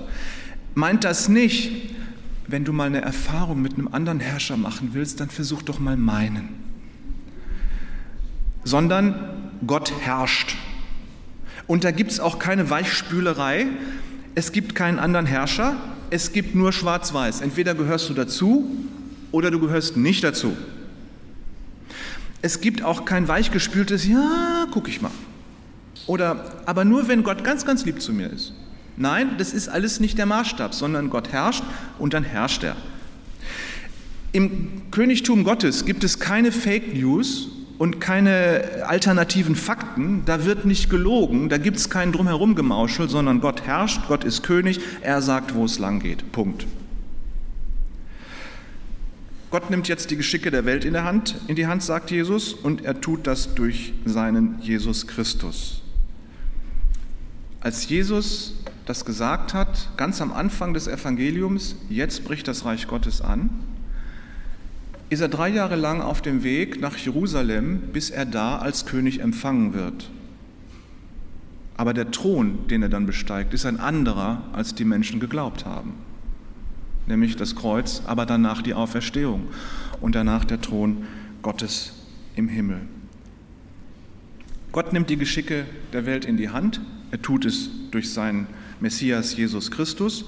meint 0.75 1.03
das 1.03 1.27
nicht, 1.27 1.93
wenn 2.47 2.63
du 2.65 2.73
mal 2.73 2.85
eine 2.85 3.01
Erfahrung 3.01 3.61
mit 3.61 3.73
einem 3.73 3.89
anderen 3.89 4.19
Herrscher 4.19 4.57
machen 4.57 4.89
willst, 4.93 5.19
dann 5.19 5.29
versuch 5.29 5.61
doch 5.61 5.79
mal 5.79 5.97
meinen. 5.97 6.49
Sondern 8.63 9.51
Gott 9.65 9.93
herrscht. 10.01 10.55
Und 11.67 11.83
da 11.83 11.91
gibt 11.91 12.11
es 12.11 12.19
auch 12.19 12.39
keine 12.39 12.69
Weichspülerei. 12.69 13.67
Es 14.35 14.51
gibt 14.51 14.75
keinen 14.75 14.99
anderen 14.99 15.25
Herrscher 15.25 15.75
es 16.11 16.33
gibt 16.33 16.53
nur 16.53 16.71
Schwarz-Weiß. 16.71 17.41
Entweder 17.41 17.73
gehörst 17.73 18.09
du 18.09 18.13
dazu 18.13 18.69
oder 19.31 19.49
du 19.49 19.59
gehörst 19.59 19.97
nicht 19.97 20.23
dazu. 20.23 20.55
Es 22.43 22.61
gibt 22.61 22.83
auch 22.83 23.05
kein 23.05 23.27
weichgespültes, 23.27 24.05
ja, 24.07 24.67
guck 24.71 24.87
ich 24.87 25.01
mal. 25.01 25.11
Oder, 26.07 26.61
aber 26.65 26.85
nur 26.85 27.07
wenn 27.07 27.23
Gott 27.23 27.43
ganz, 27.43 27.65
ganz 27.65 27.85
lieb 27.85 28.01
zu 28.01 28.13
mir 28.13 28.29
ist. 28.29 28.53
Nein, 28.97 29.35
das 29.37 29.53
ist 29.53 29.69
alles 29.69 29.99
nicht 29.99 30.17
der 30.17 30.25
Maßstab, 30.25 30.73
sondern 30.73 31.09
Gott 31.09 31.31
herrscht 31.31 31.63
und 31.97 32.13
dann 32.13 32.23
herrscht 32.23 32.63
er. 32.63 32.75
Im 34.33 34.91
Königtum 34.91 35.43
Gottes 35.43 35.85
gibt 35.85 36.03
es 36.03 36.19
keine 36.19 36.51
Fake 36.51 36.93
News 36.93 37.47
und 37.81 37.99
keine 37.99 38.83
alternativen 38.85 39.55
Fakten, 39.55 40.21
da 40.25 40.45
wird 40.45 40.65
nicht 40.65 40.87
gelogen, 40.91 41.49
da 41.49 41.57
gibt 41.57 41.77
es 41.77 41.89
kein 41.89 42.11
drumherum 42.11 42.53
Gemauschel, 42.53 43.09
sondern 43.09 43.41
Gott 43.41 43.63
herrscht, 43.63 44.01
Gott 44.07 44.23
ist 44.23 44.43
König, 44.43 44.79
er 45.01 45.23
sagt, 45.23 45.55
wo 45.55 45.65
es 45.65 45.79
lang 45.79 45.99
geht. 45.99 46.31
Punkt. 46.31 46.67
Gott 49.49 49.71
nimmt 49.71 49.87
jetzt 49.87 50.11
die 50.11 50.15
Geschicke 50.15 50.51
der 50.51 50.65
Welt 50.65 50.85
in, 50.85 50.93
der 50.93 51.05
Hand, 51.05 51.37
in 51.47 51.55
die 51.55 51.65
Hand, 51.65 51.81
sagt 51.81 52.11
Jesus, 52.11 52.53
und 52.53 52.85
er 52.85 53.01
tut 53.01 53.25
das 53.25 53.55
durch 53.55 53.93
seinen 54.05 54.61
Jesus 54.61 55.07
Christus. 55.07 55.81
Als 57.61 57.89
Jesus 57.89 58.57
das 58.85 59.05
gesagt 59.05 59.55
hat, 59.55 59.89
ganz 59.97 60.21
am 60.21 60.31
Anfang 60.31 60.75
des 60.75 60.87
Evangeliums, 60.87 61.75
jetzt 61.89 62.25
bricht 62.25 62.47
das 62.47 62.63
Reich 62.63 62.85
Gottes 62.85 63.21
an, 63.21 63.49
ist 65.11 65.19
er 65.19 65.27
drei 65.27 65.49
Jahre 65.49 65.75
lang 65.75 65.99
auf 65.99 66.21
dem 66.21 66.41
Weg 66.41 66.79
nach 66.79 66.95
Jerusalem, 66.95 67.81
bis 67.91 68.09
er 68.09 68.25
da 68.25 68.59
als 68.59 68.85
König 68.85 69.19
empfangen 69.19 69.73
wird. 69.73 70.09
Aber 71.75 71.93
der 71.93 72.11
Thron, 72.11 72.65
den 72.69 72.81
er 72.81 72.87
dann 72.87 73.05
besteigt, 73.05 73.53
ist 73.53 73.65
ein 73.65 73.77
anderer, 73.77 74.41
als 74.53 74.73
die 74.73 74.85
Menschen 74.85 75.19
geglaubt 75.19 75.65
haben. 75.65 75.95
Nämlich 77.07 77.35
das 77.35 77.57
Kreuz, 77.57 78.03
aber 78.05 78.25
danach 78.25 78.61
die 78.61 78.73
Auferstehung 78.73 79.47
und 79.99 80.15
danach 80.15 80.45
der 80.45 80.61
Thron 80.61 81.03
Gottes 81.41 81.91
im 82.37 82.47
Himmel. 82.47 82.79
Gott 84.71 84.93
nimmt 84.93 85.09
die 85.09 85.17
Geschicke 85.17 85.65
der 85.91 86.05
Welt 86.05 86.23
in 86.23 86.37
die 86.37 86.51
Hand. 86.51 86.79
Er 87.11 87.21
tut 87.21 87.43
es 87.43 87.69
durch 87.91 88.13
seinen 88.13 88.47
Messias 88.79 89.35
Jesus 89.35 89.71
Christus 89.71 90.23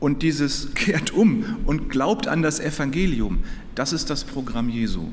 und 0.00 0.22
dieses 0.22 0.74
kehrt 0.74 1.12
um 1.12 1.58
und 1.66 1.90
glaubt 1.90 2.26
an 2.26 2.42
das 2.42 2.58
Evangelium. 2.58 3.44
Das 3.74 3.92
ist 3.92 4.10
das 4.10 4.24
Programm 4.24 4.68
Jesu. 4.68 5.08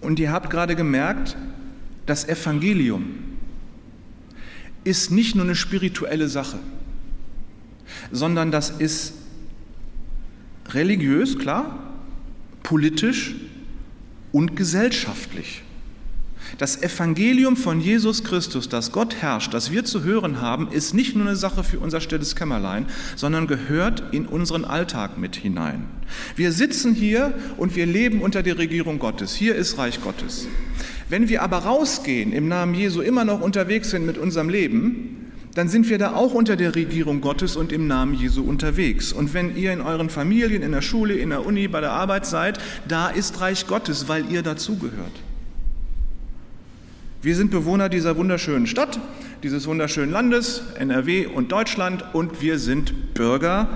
Und 0.00 0.18
ihr 0.18 0.32
habt 0.32 0.50
gerade 0.50 0.74
gemerkt, 0.74 1.36
das 2.06 2.28
Evangelium 2.28 3.14
ist 4.84 5.10
nicht 5.10 5.34
nur 5.34 5.44
eine 5.44 5.54
spirituelle 5.54 6.28
Sache, 6.28 6.58
sondern 8.10 8.50
das 8.50 8.70
ist 8.70 9.14
religiös, 10.70 11.38
klar, 11.38 11.78
politisch 12.62 13.34
und 14.32 14.56
gesellschaftlich. 14.56 15.62
Das 16.58 16.82
Evangelium 16.82 17.56
von 17.56 17.80
Jesus 17.80 18.24
Christus, 18.24 18.68
dass 18.68 18.92
Gott 18.92 19.16
herrscht, 19.16 19.54
das 19.54 19.70
wir 19.70 19.84
zu 19.84 20.04
hören 20.04 20.40
haben, 20.40 20.68
ist 20.70 20.94
nicht 20.94 21.16
nur 21.16 21.26
eine 21.26 21.36
Sache 21.36 21.64
für 21.64 21.78
unser 21.78 22.00
stilles 22.00 22.36
Kämmerlein, 22.36 22.86
sondern 23.16 23.46
gehört 23.46 24.02
in 24.12 24.26
unseren 24.26 24.64
Alltag 24.64 25.18
mit 25.18 25.36
hinein. 25.36 25.86
Wir 26.36 26.52
sitzen 26.52 26.94
hier 26.94 27.34
und 27.56 27.74
wir 27.74 27.86
leben 27.86 28.20
unter 28.20 28.42
der 28.42 28.58
Regierung 28.58 28.98
Gottes. 28.98 29.34
Hier 29.34 29.54
ist 29.54 29.78
Reich 29.78 30.02
Gottes. 30.02 30.46
Wenn 31.08 31.28
wir 31.28 31.42
aber 31.42 31.58
rausgehen, 31.58 32.32
im 32.32 32.48
Namen 32.48 32.74
Jesu 32.74 33.00
immer 33.00 33.24
noch 33.24 33.40
unterwegs 33.40 33.90
sind 33.90 34.06
mit 34.06 34.18
unserem 34.18 34.48
Leben, 34.48 35.32
dann 35.54 35.68
sind 35.68 35.88
wir 35.90 35.98
da 35.98 36.14
auch 36.14 36.32
unter 36.32 36.56
der 36.56 36.74
Regierung 36.74 37.20
Gottes 37.20 37.56
und 37.56 37.72
im 37.72 37.86
Namen 37.86 38.14
Jesu 38.14 38.42
unterwegs. 38.42 39.12
Und 39.12 39.34
wenn 39.34 39.56
ihr 39.56 39.72
in 39.72 39.82
euren 39.82 40.08
Familien, 40.08 40.62
in 40.62 40.72
der 40.72 40.80
Schule, 40.80 41.14
in 41.14 41.30
der 41.30 41.44
Uni, 41.44 41.68
bei 41.68 41.80
der 41.80 41.92
Arbeit 41.92 42.24
seid, 42.24 42.58
da 42.88 43.08
ist 43.08 43.40
Reich 43.40 43.66
Gottes, 43.66 44.08
weil 44.08 44.30
ihr 44.30 44.42
dazugehört. 44.42 45.12
Wir 47.22 47.36
sind 47.36 47.52
Bewohner 47.52 47.88
dieser 47.88 48.16
wunderschönen 48.16 48.66
Stadt, 48.66 48.98
dieses 49.44 49.68
wunderschönen 49.68 50.10
Landes, 50.10 50.64
NRW 50.76 51.26
und 51.26 51.52
Deutschland, 51.52 52.04
und 52.14 52.42
wir 52.42 52.58
sind 52.58 53.14
Bürger 53.14 53.68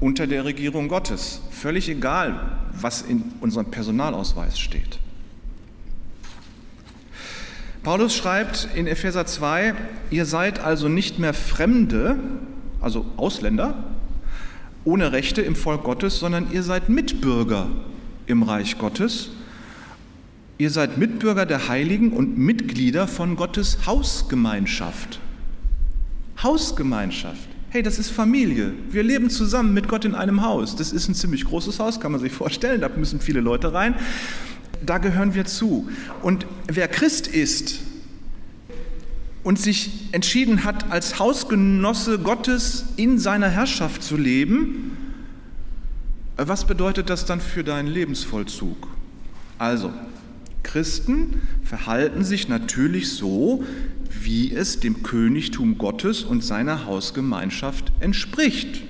unter 0.00 0.26
der 0.26 0.46
Regierung 0.46 0.88
Gottes. 0.88 1.42
Völlig 1.50 1.90
egal, 1.90 2.40
was 2.72 3.02
in 3.02 3.22
unserem 3.42 3.70
Personalausweis 3.70 4.58
steht. 4.58 4.98
Paulus 7.82 8.16
schreibt 8.16 8.66
in 8.74 8.86
Epheser 8.86 9.26
2, 9.26 9.74
ihr 10.10 10.24
seid 10.24 10.60
also 10.60 10.88
nicht 10.88 11.18
mehr 11.18 11.34
Fremde, 11.34 12.16
also 12.80 13.04
Ausländer, 13.18 13.74
ohne 14.84 15.12
Rechte 15.12 15.42
im 15.42 15.54
Volk 15.54 15.84
Gottes, 15.84 16.18
sondern 16.18 16.50
ihr 16.50 16.62
seid 16.62 16.88
Mitbürger 16.88 17.68
im 18.26 18.42
Reich 18.42 18.78
Gottes 18.78 19.32
Ihr 20.58 20.70
seid 20.70 20.96
Mitbürger 20.96 21.44
der 21.44 21.68
Heiligen 21.68 22.12
und 22.12 22.38
Mitglieder 22.38 23.06
von 23.06 23.36
Gottes 23.36 23.86
Hausgemeinschaft. 23.86 25.20
Hausgemeinschaft. 26.42 27.48
Hey, 27.68 27.82
das 27.82 27.98
ist 27.98 28.10
Familie. 28.10 28.72
Wir 28.90 29.02
leben 29.02 29.28
zusammen 29.28 29.74
mit 29.74 29.86
Gott 29.86 30.06
in 30.06 30.14
einem 30.14 30.42
Haus. 30.42 30.74
Das 30.74 30.92
ist 30.92 31.08
ein 31.08 31.14
ziemlich 31.14 31.44
großes 31.44 31.78
Haus, 31.78 32.00
kann 32.00 32.12
man 32.12 32.20
sich 32.22 32.32
vorstellen. 32.32 32.80
Da 32.80 32.88
müssen 32.88 33.20
viele 33.20 33.40
Leute 33.40 33.74
rein. 33.74 33.96
Da 34.84 34.96
gehören 34.96 35.34
wir 35.34 35.44
zu. 35.44 35.88
Und 36.22 36.46
wer 36.68 36.88
Christ 36.88 37.26
ist 37.26 37.80
und 39.42 39.58
sich 39.58 40.08
entschieden 40.12 40.64
hat, 40.64 40.90
als 40.90 41.18
Hausgenosse 41.18 42.18
Gottes 42.18 42.86
in 42.96 43.18
seiner 43.18 43.50
Herrschaft 43.50 44.02
zu 44.02 44.16
leben, 44.16 44.96
was 46.38 46.66
bedeutet 46.66 47.10
das 47.10 47.26
dann 47.26 47.40
für 47.40 47.62
deinen 47.62 47.88
Lebensvollzug? 47.88 48.88
Also, 49.58 49.92
Christen 50.66 51.40
verhalten 51.62 52.24
sich 52.24 52.48
natürlich 52.48 53.10
so, 53.10 53.64
wie 54.22 54.52
es 54.52 54.80
dem 54.80 55.04
Königtum 55.04 55.78
Gottes 55.78 56.24
und 56.24 56.42
seiner 56.42 56.86
Hausgemeinschaft 56.86 57.92
entspricht. 58.00 58.82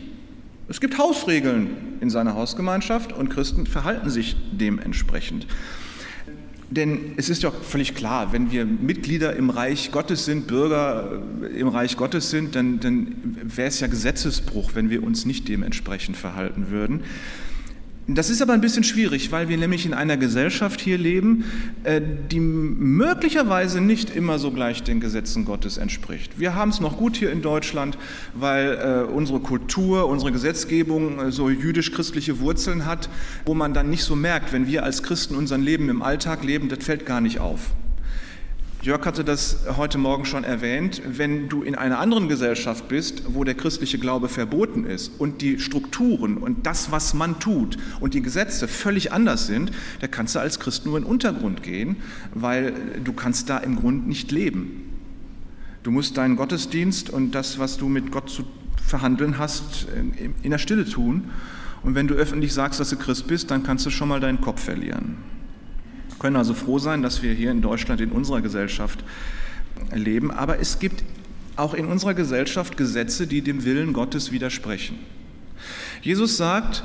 Es 0.68 0.80
gibt 0.80 0.98
Hausregeln 0.98 1.68
in 2.00 2.08
seiner 2.10 2.34
Hausgemeinschaft 2.34 3.12
und 3.12 3.28
Christen 3.28 3.66
verhalten 3.66 4.08
sich 4.08 4.36
dementsprechend. 4.52 5.46
Denn 6.70 7.12
es 7.16 7.28
ist 7.28 7.44
doch 7.44 7.62
völlig 7.62 7.94
klar, 7.94 8.32
wenn 8.32 8.50
wir 8.50 8.64
Mitglieder 8.64 9.36
im 9.36 9.50
Reich 9.50 9.92
Gottes 9.92 10.24
sind, 10.24 10.48
Bürger 10.48 11.22
im 11.54 11.68
Reich 11.68 11.96
Gottes 11.96 12.30
sind, 12.30 12.56
dann, 12.56 12.80
dann 12.80 13.14
wäre 13.42 13.68
es 13.68 13.78
ja 13.78 13.86
Gesetzesbruch, 13.86 14.70
wenn 14.74 14.90
wir 14.90 15.04
uns 15.04 15.26
nicht 15.26 15.46
dementsprechend 15.46 16.16
verhalten 16.16 16.70
würden. 16.70 17.04
Das 18.08 18.30
ist 18.30 18.40
aber 18.40 18.52
ein 18.52 18.60
bisschen 18.60 18.84
schwierig, 18.84 19.32
weil 19.32 19.48
wir 19.48 19.56
nämlich 19.56 19.84
in 19.84 19.92
einer 19.92 20.16
Gesellschaft 20.16 20.80
hier 20.80 20.96
leben, 20.96 21.44
äh, 21.82 22.00
die 22.30 22.38
möglicherweise 22.38 23.80
nicht 23.80 24.14
immer 24.14 24.38
so 24.38 24.52
gleich 24.52 24.84
den 24.84 25.00
Gesetzen 25.00 25.44
Gottes 25.44 25.76
entspricht. 25.76 26.38
Wir 26.38 26.54
haben 26.54 26.68
es 26.68 26.78
noch 26.78 26.98
gut 26.98 27.16
hier 27.16 27.32
in 27.32 27.42
Deutschland, 27.42 27.98
weil 28.32 29.06
äh, 29.08 29.12
unsere 29.12 29.40
Kultur, 29.40 30.06
unsere 30.06 30.30
Gesetzgebung 30.30 31.18
äh, 31.18 31.32
so 31.32 31.50
jüdisch-christliche 31.50 32.38
Wurzeln 32.38 32.86
hat, 32.86 33.08
wo 33.44 33.54
man 33.54 33.74
dann 33.74 33.90
nicht 33.90 34.04
so 34.04 34.14
merkt, 34.14 34.52
wenn 34.52 34.68
wir 34.68 34.84
als 34.84 35.02
Christen 35.02 35.34
unser 35.34 35.58
Leben 35.58 35.88
im 35.88 36.00
Alltag 36.00 36.44
leben, 36.44 36.68
das 36.68 36.84
fällt 36.84 37.06
gar 37.06 37.20
nicht 37.20 37.40
auf. 37.40 37.72
Jörg 38.82 39.04
hatte 39.04 39.24
das 39.24 39.58
heute 39.76 39.98
Morgen 39.98 40.26
schon 40.26 40.44
erwähnt, 40.44 41.02
wenn 41.04 41.48
du 41.48 41.62
in 41.62 41.74
einer 41.74 41.98
anderen 41.98 42.28
Gesellschaft 42.28 42.86
bist, 42.88 43.22
wo 43.28 43.42
der 43.42 43.54
christliche 43.54 43.98
Glaube 43.98 44.28
verboten 44.28 44.84
ist 44.84 45.12
und 45.18 45.42
die 45.42 45.58
Strukturen 45.58 46.36
und 46.36 46.66
das, 46.66 46.92
was 46.92 47.14
man 47.14 47.40
tut 47.40 47.78
und 48.00 48.14
die 48.14 48.22
Gesetze 48.22 48.68
völlig 48.68 49.12
anders 49.12 49.46
sind, 49.46 49.72
da 50.00 50.06
kannst 50.06 50.36
du 50.36 50.38
als 50.38 50.60
Christ 50.60 50.86
nur 50.86 50.98
in 50.98 51.04
den 51.04 51.10
Untergrund 51.10 51.62
gehen, 51.62 51.96
weil 52.32 52.74
du 53.02 53.12
kannst 53.12 53.50
da 53.50 53.58
im 53.58 53.76
Grund 53.76 54.06
nicht 54.06 54.30
leben. 54.30 54.82
Du 55.82 55.90
musst 55.90 56.16
deinen 56.16 56.36
Gottesdienst 56.36 57.10
und 57.10 57.32
das, 57.32 57.58
was 57.58 57.78
du 57.78 57.88
mit 57.88 58.12
Gott 58.12 58.30
zu 58.30 58.44
verhandeln 58.86 59.38
hast, 59.38 59.88
in 60.42 60.50
der 60.50 60.58
Stille 60.58 60.84
tun. 60.84 61.30
Und 61.82 61.94
wenn 61.94 62.06
du 62.06 62.14
öffentlich 62.14 62.52
sagst, 62.52 62.78
dass 62.78 62.90
du 62.90 62.96
Christ 62.96 63.26
bist, 63.26 63.50
dann 63.50 63.62
kannst 63.62 63.86
du 63.86 63.90
schon 63.90 64.08
mal 64.08 64.20
deinen 64.20 64.40
Kopf 64.40 64.62
verlieren 64.62 65.16
können 66.18 66.36
also 66.36 66.54
froh 66.54 66.78
sein, 66.78 67.02
dass 67.02 67.22
wir 67.22 67.32
hier 67.34 67.50
in 67.50 67.62
Deutschland 67.62 68.00
in 68.00 68.10
unserer 68.10 68.40
Gesellschaft 68.40 69.04
leben. 69.94 70.30
Aber 70.30 70.58
es 70.58 70.78
gibt 70.78 71.04
auch 71.56 71.74
in 71.74 71.86
unserer 71.86 72.14
Gesellschaft 72.14 72.76
Gesetze, 72.76 73.26
die 73.26 73.42
dem 73.42 73.64
Willen 73.64 73.92
Gottes 73.92 74.32
widersprechen. 74.32 74.98
Jesus 76.02 76.36
sagt, 76.36 76.84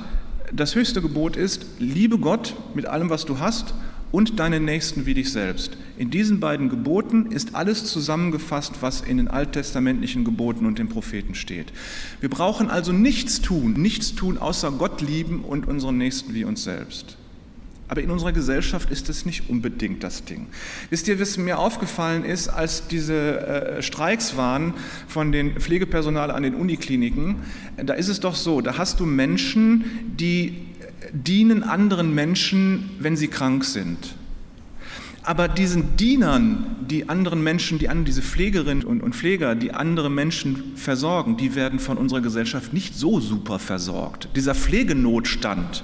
das 0.54 0.76
höchste 0.76 1.02
Gebot 1.02 1.36
ist, 1.36 1.65
liebe 1.80 2.17
Gott 2.17 2.56
mit 2.74 2.86
allem, 2.86 3.10
was 3.10 3.26
du 3.26 3.39
hast 3.39 3.74
und 4.12 4.39
deinen 4.39 4.65
Nächsten 4.65 5.06
wie 5.06 5.13
dich 5.13 5.32
selbst. 5.32 5.78
In 5.98 6.10
diesen 6.10 6.39
beiden 6.39 6.70
Geboten 6.70 7.28
ist 7.28 7.56
alles 7.56 7.86
zusammengefasst, 7.86 8.82
was 8.82 9.02
in 9.02 9.17
den 9.17 9.28
alttestamentlichen 9.28 10.26
Geboten 10.26 10.65
und 10.65 10.80
den 10.80 10.89
Propheten 10.89 11.36
steht. 11.36 11.72
Wir 12.20 12.30
brauchen 12.30 12.70
also 12.70 12.91
nichts 12.91 13.41
tun, 13.41 13.74
nichts 13.74 14.15
tun, 14.15 14.38
außer 14.38 14.72
Gott 14.72 15.02
lieben 15.02 15.44
und 15.44 15.67
unseren 15.67 15.98
Nächsten 15.98 16.34
wie 16.34 16.44
uns 16.44 16.63
selbst. 16.63 17.17
Aber 17.91 18.01
in 18.01 18.10
unserer 18.10 18.32
Gesellschaft 18.32 18.89
ist 18.89 19.10
das 19.10 19.25
nicht 19.25 19.49
unbedingt 19.49 20.01
das 20.01 20.23
Ding. 20.23 20.47
Wisst 20.89 21.10
ihr, 21.10 21.19
was 21.19 21.38
mir 21.38 21.60
aufgefallen 21.60 22.23
ist, 22.23 22.47
als 22.47 22.88
diese 22.88 23.41
äh, 23.41 23.82
Streiks 23.82 24.38
waren 24.38 24.75
von 25.10 25.34
den 25.34 25.60
Pflegepersonal 25.60 26.32
an 26.32 26.43
den 26.43 26.56
Unikliniken? 26.56 27.41
Da 27.75 27.93
ist 27.95 28.08
es 28.08 28.21
doch 28.21 28.36
so, 28.36 28.62
da 28.62 28.77
hast 28.77 29.01
du 29.01 29.06
Menschen, 29.06 30.15
die 30.17 30.67
dienen 31.12 31.63
anderen 31.63 32.15
Menschen, 32.15 32.91
wenn 32.99 33.17
sie 33.17 33.27
krank 33.27 33.65
sind. 33.65 34.15
Aber 35.23 35.47
diesen 35.47 35.97
Dienern, 35.97 36.77
die 36.89 37.07
anderen 37.07 37.43
Menschen, 37.43 37.77
die 37.77 37.89
an 37.89 38.05
diese 38.05 38.23
Pflegerinnen 38.23 38.84
und, 38.84 39.01
und 39.03 39.15
Pfleger, 39.15 39.53
die 39.53 39.71
andere 39.71 40.10
Menschen 40.10 40.73
versorgen, 40.75 41.38
die 41.38 41.53
werden 41.53 41.77
von 41.77 41.97
unserer 41.97 42.21
Gesellschaft 42.21 42.73
nicht 42.73 42.95
so 42.95 43.19
super 43.19 43.60
versorgt. 43.60 44.29
Dieser 44.36 44.55
Pflegenotstand 44.55 45.84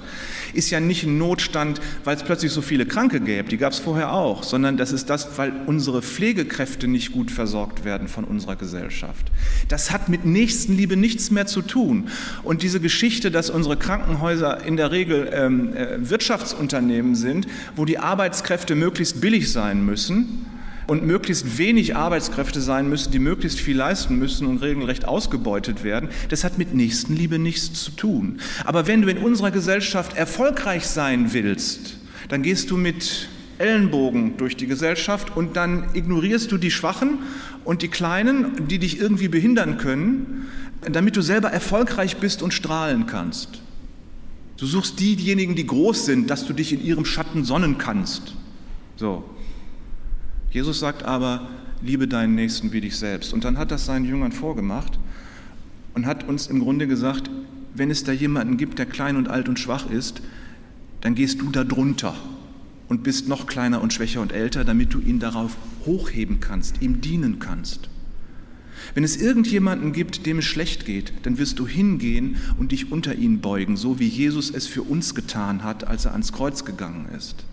ist 0.54 0.70
ja 0.70 0.80
nicht 0.80 1.04
ein 1.04 1.18
Notstand, 1.18 1.80
weil 2.02 2.16
es 2.16 2.24
plötzlich 2.24 2.50
so 2.50 2.62
viele 2.62 2.84
Kranke 2.84 3.20
gäbe, 3.20 3.48
die 3.48 3.58
gab 3.58 3.72
es 3.72 3.78
vorher 3.78 4.12
auch, 4.12 4.42
sondern 4.42 4.76
das 4.76 4.92
ist 4.92 5.08
das, 5.08 5.38
weil 5.38 5.52
unsere 5.66 6.02
Pflegekräfte 6.02 6.88
nicht 6.88 7.12
gut 7.12 7.30
versorgt 7.30 7.84
werden 7.84 8.08
von 8.08 8.24
unserer 8.24 8.56
Gesellschaft. 8.56 9.30
Das 9.68 9.92
hat 9.92 10.08
mit 10.08 10.24
Nächstenliebe 10.24 10.96
nichts 10.96 11.30
mehr 11.30 11.46
zu 11.46 11.62
tun. 11.62 12.08
Und 12.42 12.62
diese 12.62 12.80
Geschichte, 12.80 13.30
dass 13.30 13.50
unsere 13.50 13.76
Krankenhäuser 13.76 14.64
in 14.64 14.76
der 14.76 14.90
Regel 14.90 15.30
ähm, 15.32 15.76
äh, 15.76 16.10
Wirtschaftsunternehmen 16.10 17.14
sind, 17.14 17.46
wo 17.76 17.84
die 17.84 17.98
Arbeitskräfte 17.98 18.74
möglichst 18.74 19.20
billig 19.20 19.27
sein 19.52 19.84
müssen 19.84 20.46
und 20.88 21.04
möglichst 21.04 21.58
wenig 21.58 21.94
Arbeitskräfte 21.94 22.60
sein 22.60 22.88
müssen, 22.88 23.12
die 23.12 23.18
möglichst 23.18 23.60
viel 23.60 23.76
leisten 23.76 24.18
müssen 24.18 24.46
und 24.46 24.62
regelrecht 24.62 25.04
ausgebeutet 25.04 25.84
werden, 25.84 26.08
das 26.30 26.44
hat 26.44 26.56
mit 26.56 26.74
Nächstenliebe 26.74 27.38
nichts 27.38 27.84
zu 27.84 27.90
tun. 27.92 28.40
Aber 28.64 28.86
wenn 28.86 29.02
du 29.02 29.08
in 29.08 29.18
unserer 29.18 29.50
Gesellschaft 29.50 30.16
erfolgreich 30.16 30.86
sein 30.86 31.32
willst, 31.34 31.98
dann 32.28 32.42
gehst 32.42 32.70
du 32.70 32.76
mit 32.76 33.28
Ellenbogen 33.58 34.36
durch 34.38 34.56
die 34.56 34.66
Gesellschaft 34.66 35.36
und 35.36 35.56
dann 35.56 35.84
ignorierst 35.94 36.50
du 36.50 36.56
die 36.56 36.70
Schwachen 36.70 37.18
und 37.64 37.82
die 37.82 37.88
Kleinen, 37.88 38.66
die 38.68 38.78
dich 38.78 38.98
irgendwie 39.00 39.28
behindern 39.28 39.76
können, 39.76 40.46
damit 40.80 41.16
du 41.16 41.22
selber 41.22 41.50
erfolgreich 41.50 42.16
bist 42.16 42.42
und 42.42 42.54
strahlen 42.54 43.06
kannst. 43.06 43.60
Du 44.56 44.66
suchst 44.66 44.98
diejenigen, 44.98 45.54
die 45.54 45.66
groß 45.66 46.06
sind, 46.06 46.30
dass 46.30 46.46
du 46.46 46.52
dich 46.52 46.72
in 46.72 46.82
ihrem 46.82 47.04
Schatten 47.04 47.44
sonnen 47.44 47.78
kannst. 47.78 48.34
So. 48.98 49.22
Jesus 50.50 50.80
sagt 50.80 51.04
aber, 51.04 51.48
liebe 51.82 52.08
deinen 52.08 52.34
Nächsten 52.34 52.72
wie 52.72 52.80
dich 52.80 52.96
selbst. 52.96 53.32
Und 53.32 53.44
dann 53.44 53.56
hat 53.56 53.70
das 53.70 53.86
seinen 53.86 54.04
Jüngern 54.04 54.32
vorgemacht 54.32 54.98
und 55.94 56.04
hat 56.04 56.28
uns 56.28 56.48
im 56.48 56.58
Grunde 56.58 56.88
gesagt, 56.88 57.30
wenn 57.74 57.92
es 57.92 58.02
da 58.02 58.10
jemanden 58.10 58.56
gibt, 58.56 58.80
der 58.80 58.86
klein 58.86 59.14
und 59.14 59.28
alt 59.28 59.48
und 59.48 59.58
schwach 59.60 59.88
ist, 59.88 60.20
dann 61.00 61.14
gehst 61.14 61.40
du 61.40 61.50
da 61.50 61.62
drunter 61.62 62.16
und 62.88 63.04
bist 63.04 63.28
noch 63.28 63.46
kleiner 63.46 63.80
und 63.82 63.92
schwächer 63.92 64.20
und 64.20 64.32
älter, 64.32 64.64
damit 64.64 64.92
du 64.92 64.98
ihn 64.98 65.20
darauf 65.20 65.56
hochheben 65.86 66.40
kannst, 66.40 66.82
ihm 66.82 67.00
dienen 67.00 67.38
kannst. 67.38 67.88
Wenn 68.94 69.04
es 69.04 69.16
irgendjemanden 69.16 69.92
gibt, 69.92 70.26
dem 70.26 70.38
es 70.38 70.44
schlecht 70.46 70.86
geht, 70.86 71.12
dann 71.22 71.38
wirst 71.38 71.60
du 71.60 71.68
hingehen 71.68 72.38
und 72.58 72.72
dich 72.72 72.90
unter 72.90 73.14
ihn 73.14 73.40
beugen, 73.40 73.76
so 73.76 74.00
wie 74.00 74.08
Jesus 74.08 74.50
es 74.50 74.66
für 74.66 74.82
uns 74.82 75.14
getan 75.14 75.62
hat, 75.62 75.86
als 75.86 76.06
er 76.06 76.12
ans 76.12 76.32
Kreuz 76.32 76.64
gegangen 76.64 77.08
ist. 77.16 77.44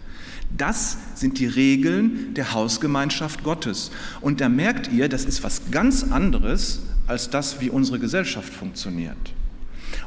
Das 0.58 0.98
sind 1.16 1.40
die 1.40 1.48
Regeln 1.48 2.34
der 2.34 2.54
Hausgemeinschaft 2.54 3.44
Gottes. 3.44 3.92
Und 4.22 4.42
da 4.42 4.50
merkt 4.50 4.92
ihr, 4.92 5.10
das 5.10 5.26
ist 5.26 5.44
was 5.44 5.72
ganz 5.72 6.04
anderes 6.04 6.82
als 7.08 7.30
das, 7.30 7.62
wie 7.62 7.70
unsere 7.70 8.00
Gesellschaft 8.00 8.54
funktioniert. 8.54 9.18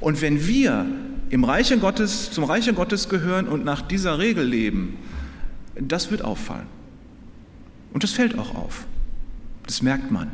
Und 0.01 0.21
wenn 0.23 0.47
wir 0.47 0.87
im 1.31 1.45
Reiche 1.45 1.79
Gottes, 1.79 2.31
zum 2.31 2.45
Reiche 2.45 2.73
Gottes 2.73 3.09
gehören 3.09 3.47
und 3.47 3.65
nach 3.65 3.83
dieser 3.83 4.19
Regel 4.19 4.45
leben, 4.45 4.97
das 5.79 6.11
wird 6.11 6.23
auffallen. 6.23 6.67
Und 7.93 8.03
das 8.03 8.13
fällt 8.13 8.39
auch 8.39 8.55
auf. 8.55 8.87
Das 9.67 9.83
merkt 9.83 10.11
man. 10.11 10.31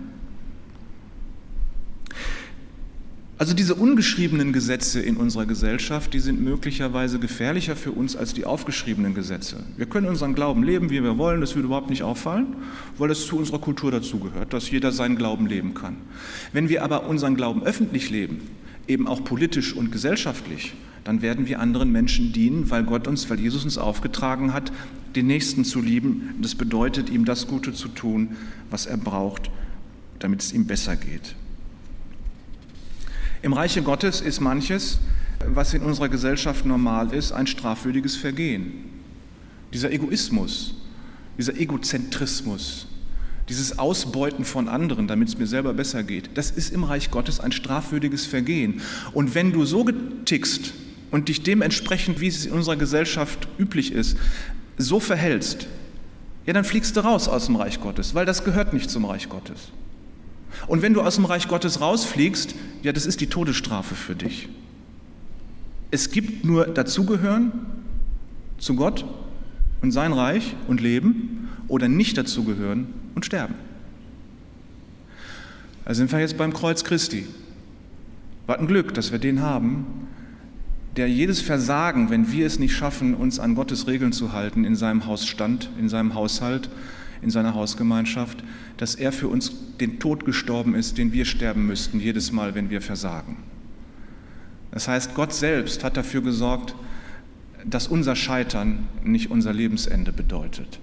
Also 3.37 3.53
diese 3.53 3.75
ungeschriebenen 3.75 4.53
Gesetze 4.53 5.01
in 5.01 5.17
unserer 5.17 5.45
Gesellschaft, 5.45 6.15
die 6.15 6.21
sind 6.21 6.41
möglicherweise 6.41 7.19
gefährlicher 7.19 7.75
für 7.75 7.91
uns 7.91 8.15
als 8.15 8.33
die 8.33 8.45
aufgeschriebenen 8.45 9.13
Gesetze. 9.15 9.57
Wir 9.77 9.87
können 9.87 10.07
unseren 10.07 10.37
Glauben 10.37 10.63
leben, 10.63 10.89
wie 10.91 11.03
wir 11.03 11.19
wollen, 11.19 11.41
das 11.41 11.57
würde 11.57 11.67
überhaupt 11.67 11.91
nicht 11.91 12.05
auffallen, 12.05 12.55
weil 12.97 13.11
es 13.11 13.27
zu 13.27 13.37
unserer 13.37 13.59
Kultur 13.59 13.91
dazugehört, 13.91 14.53
dass 14.53 14.71
jeder 14.71 14.93
seinen 14.93 15.17
Glauben 15.17 15.49
leben 15.49 15.75
kann. 15.75 15.97
Wenn 16.53 16.69
wir 16.69 16.85
aber 16.85 17.09
unseren 17.09 17.35
Glauben 17.35 17.65
öffentlich 17.65 18.09
leben, 18.09 18.41
eben 18.87 19.09
auch 19.09 19.25
politisch 19.25 19.75
und 19.75 19.91
gesellschaftlich, 19.91 20.75
dann 21.03 21.21
werden 21.21 21.49
wir 21.49 21.59
anderen 21.59 21.91
Menschen 21.91 22.33
dienen, 22.33 22.71
weil 22.71 22.85
Gott 22.85 23.09
uns, 23.09 23.29
weil 23.31 23.41
Jesus 23.41 23.65
uns 23.65 23.79
aufgetragen 23.79 24.53
hat, 24.53 24.71
den 25.17 25.27
Nächsten 25.27 25.65
zu 25.65 25.81
lieben. 25.81 26.35
Das 26.41 26.55
bedeutet, 26.55 27.11
ihm 27.11 27.25
das 27.25 27.49
Gute 27.49 27.73
zu 27.73 27.89
tun, 27.89 28.37
was 28.71 28.87
er 28.87 28.97
braucht, 28.97 29.51
damit 30.21 30.41
es 30.41 30.53
ihm 30.53 30.67
besser 30.67 30.95
geht. 30.95 31.35
Im 33.45 33.53
Reiche 33.53 33.83
Gottes 33.83 34.23
ist 34.23 34.41
manches, 34.41 34.99
was 35.47 35.75
in 35.75 35.83
unserer 35.83 36.09
Gesellschaft 36.09 36.65
normal 36.65 37.13
ist, 37.13 37.31
ein 37.31 37.47
strafwürdiges 37.47 38.17
Vergehen. 38.17 38.73
Dieser 39.71 39.93
Egoismus, 39.93 40.77
dieser 41.37 41.55
Egozentrismus, 41.55 42.87
dieses 43.51 43.79
Ausbeuten 43.79 44.47
von 44.47 44.67
anderen, 44.67 45.09
damit 45.09 45.29
es 45.29 45.37
mir 45.37 45.47
selber 45.47 45.75
besser 45.75 46.05
geht, 46.05 46.31
das 46.39 46.51
ist 46.53 46.73
im 46.73 46.85
Reich 46.85 47.11
Gottes 47.11 47.39
ein 47.39 47.53
strafwürdiges 47.53 48.25
Vergehen. 48.25 48.81
Und 49.13 49.35
wenn 49.35 49.53
du 49.53 49.67
so 49.67 49.85
getickst 49.85 50.73
und 51.11 51.29
dich 51.29 51.43
dementsprechend, 51.43 52.23
wie 52.23 52.29
es 52.29 52.47
in 52.47 52.53
unserer 52.53 52.77
Gesellschaft 52.77 53.47
üblich 53.59 53.93
ist, 53.93 54.17
so 54.79 55.01
verhältst, 55.01 55.67
ja, 56.47 56.55
dann 56.55 56.65
fliegst 56.65 56.97
du 56.97 57.01
raus 57.01 57.29
aus 57.29 57.45
dem 57.45 57.57
Reich 57.57 57.79
Gottes, 57.79 58.15
weil 58.15 58.25
das 58.25 58.43
gehört 58.43 58.73
nicht 58.73 58.89
zum 58.89 59.05
Reich 59.05 59.29
Gottes. 59.29 59.71
Und 60.67 60.83
wenn 60.83 60.95
du 60.95 61.03
aus 61.03 61.17
dem 61.17 61.25
Reich 61.25 61.49
Gottes 61.49 61.81
rausfliegst, 61.81 62.55
ja, 62.83 62.93
das 62.93 63.07
ist 63.07 63.21
die 63.21 63.29
Todesstrafe 63.29 63.95
für 63.95 64.15
dich. 64.15 64.49
Es 65.91 66.11
gibt 66.11 66.45
nur 66.45 66.67
dazugehören 66.67 67.53
zu 68.59 68.75
Gott 68.75 69.05
und 69.83 69.93
sein 69.93 70.13
Reich 70.13 70.57
und 70.67 70.81
Leben 70.81 71.49
oder 71.69 71.89
nicht 71.89 72.19
dazugehören 72.19 72.89
und 73.15 73.25
sterben. 73.25 73.55
Da 75.85 75.95
sind 75.95 76.11
wir 76.11 76.19
jetzt 76.19 76.39
beim 76.39 76.53
Kreuz 76.53 76.83
Christi. 76.85 77.27
Was 78.47 78.59
ein 78.59 78.67
Glück, 78.67 78.95
dass 78.95 79.13
wir 79.13 79.19
den 79.19 79.41
haben, 79.41 79.87
der 80.97 81.09
jedes 81.09 81.41
Versagen, 81.41 82.11
wenn 82.11 82.31
wir 82.31 82.47
es 82.47 82.59
nicht 82.59 82.75
schaffen, 82.75 83.15
uns 83.15 83.39
an 83.39 83.55
Gottes 83.55 83.87
Regeln 83.87 84.13
zu 84.13 84.33
halten, 84.33 84.65
in 84.65 84.77
seinem 84.77 85.07
Hausstand, 85.07 85.69
in 85.79 85.89
seinem 85.89 86.15
Haushalt, 86.15 86.71
in 87.25 87.31
seiner 87.31 87.55
Hausgemeinschaft, 87.55 88.45
dass 88.77 88.95
er 88.95 89.11
für 89.11 89.29
uns 89.29 89.53
den 89.81 89.99
Tod 89.99 90.25
gestorben 90.25 90.75
ist, 90.75 90.99
den 90.99 91.13
wir 91.13 91.25
sterben 91.25 91.67
müssten, 91.67 91.99
jedes 91.99 92.31
Mal, 92.31 92.55
wenn 92.55 92.71
wir 92.71 92.81
versagen. 92.81 93.39
Das 94.71 94.89
heißt, 94.89 95.15
Gott 95.15 95.33
selbst 95.33 95.83
hat 95.83 95.97
dafür 95.97 96.21
gesorgt, 96.23 96.75
dass 97.65 97.89
unser 97.89 98.15
Scheitern 98.15 98.87
nicht 99.03 99.31
unser 99.31 99.53
Lebensende 99.53 100.13
bedeutet 100.13 100.81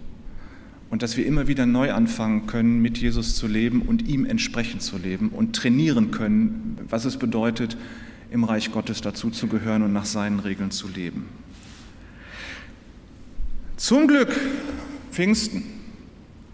und 0.90 1.04
dass 1.04 1.16
wir 1.16 1.26
immer 1.26 1.48
wieder 1.48 1.66
neu 1.66 1.94
anfangen 1.94 2.48
können, 2.48 2.82
mit 2.82 2.98
Jesus 2.98 3.36
zu 3.36 3.48
leben 3.48 3.82
und 3.82 4.08
ihm 4.08 4.26
entsprechend 4.26 4.82
zu 4.82 4.98
leben 4.98 5.30
und 5.30 5.56
trainieren 5.56 6.12
können, 6.12 6.78
was 6.90 7.06
es 7.06 7.18
bedeutet, 7.18 7.78
im 8.32 8.44
Reich 8.44 8.72
Gottes 8.72 9.02
dazuzugehören 9.02 9.84
und 9.84 9.94
nach 9.94 10.06
seinen 10.06 10.40
Regeln 10.40 10.72
zu 10.72 10.88
leben. 10.88 11.26
Zum 13.78 14.08
Glück, 14.08 14.30
Pfingsten, 15.12 15.64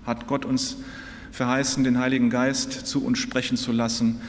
hat 0.08 0.26
Gott 0.26 0.46
uns 0.46 0.78
verheißen, 1.32 1.84
den 1.84 2.00
Heiligen 2.00 2.30
Geist 2.30 2.88
zu 2.88 3.04
uns 3.06 3.20
sprechen 3.20 3.58
zu 3.58 3.72
lassen. 3.72 4.20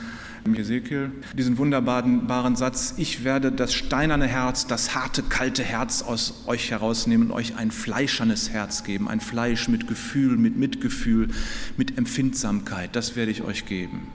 Im 0.44 0.54
Hesekiel 0.54 1.10
diesen 1.36 1.58
wunderbaren 1.58 2.56
Satz, 2.56 2.94
ich 2.96 3.24
werde 3.24 3.52
das 3.52 3.74
steinerne 3.74 4.26
Herz, 4.26 4.66
das 4.66 4.94
harte, 4.94 5.22
kalte 5.22 5.62
Herz 5.62 6.02
aus 6.02 6.44
euch 6.46 6.70
herausnehmen 6.70 7.28
und 7.28 7.34
euch 7.34 7.56
ein 7.56 7.70
fleischernes 7.70 8.50
Herz 8.50 8.84
geben, 8.84 9.08
ein 9.08 9.20
Fleisch 9.20 9.68
mit 9.68 9.88
Gefühl, 9.88 10.36
mit 10.36 10.56
Mitgefühl, 10.56 11.28
mit 11.76 11.98
Empfindsamkeit, 11.98 12.94
das 12.94 13.14
werde 13.14 13.30
ich 13.30 13.42
euch 13.42 13.66
geben. 13.66 14.08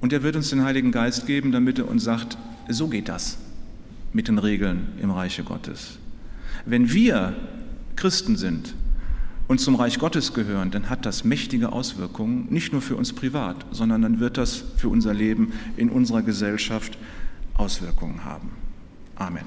Und 0.00 0.12
er 0.12 0.22
wird 0.22 0.36
uns 0.36 0.50
den 0.50 0.64
Heiligen 0.64 0.92
Geist 0.92 1.26
geben, 1.26 1.52
damit 1.52 1.78
er 1.78 1.88
uns 1.88 2.04
sagt, 2.04 2.38
so 2.68 2.88
geht 2.88 3.08
das 3.08 3.38
mit 4.12 4.28
den 4.28 4.38
Regeln 4.38 4.88
im 5.02 5.10
Reiche 5.10 5.42
Gottes. 5.42 5.98
Wenn 6.64 6.92
wir 6.92 7.36
Christen 7.96 8.36
sind 8.36 8.74
und 9.50 9.58
zum 9.58 9.74
Reich 9.74 9.98
Gottes 9.98 10.32
gehören, 10.32 10.70
dann 10.70 10.90
hat 10.90 11.04
das 11.04 11.24
mächtige 11.24 11.72
Auswirkungen, 11.72 12.46
nicht 12.50 12.70
nur 12.70 12.80
für 12.80 12.94
uns 12.94 13.12
privat, 13.12 13.66
sondern 13.72 14.00
dann 14.00 14.20
wird 14.20 14.38
das 14.38 14.62
für 14.76 14.88
unser 14.88 15.12
Leben 15.12 15.52
in 15.76 15.90
unserer 15.90 16.22
Gesellschaft 16.22 16.96
Auswirkungen 17.54 18.24
haben. 18.24 18.52
Amen. 19.16 19.42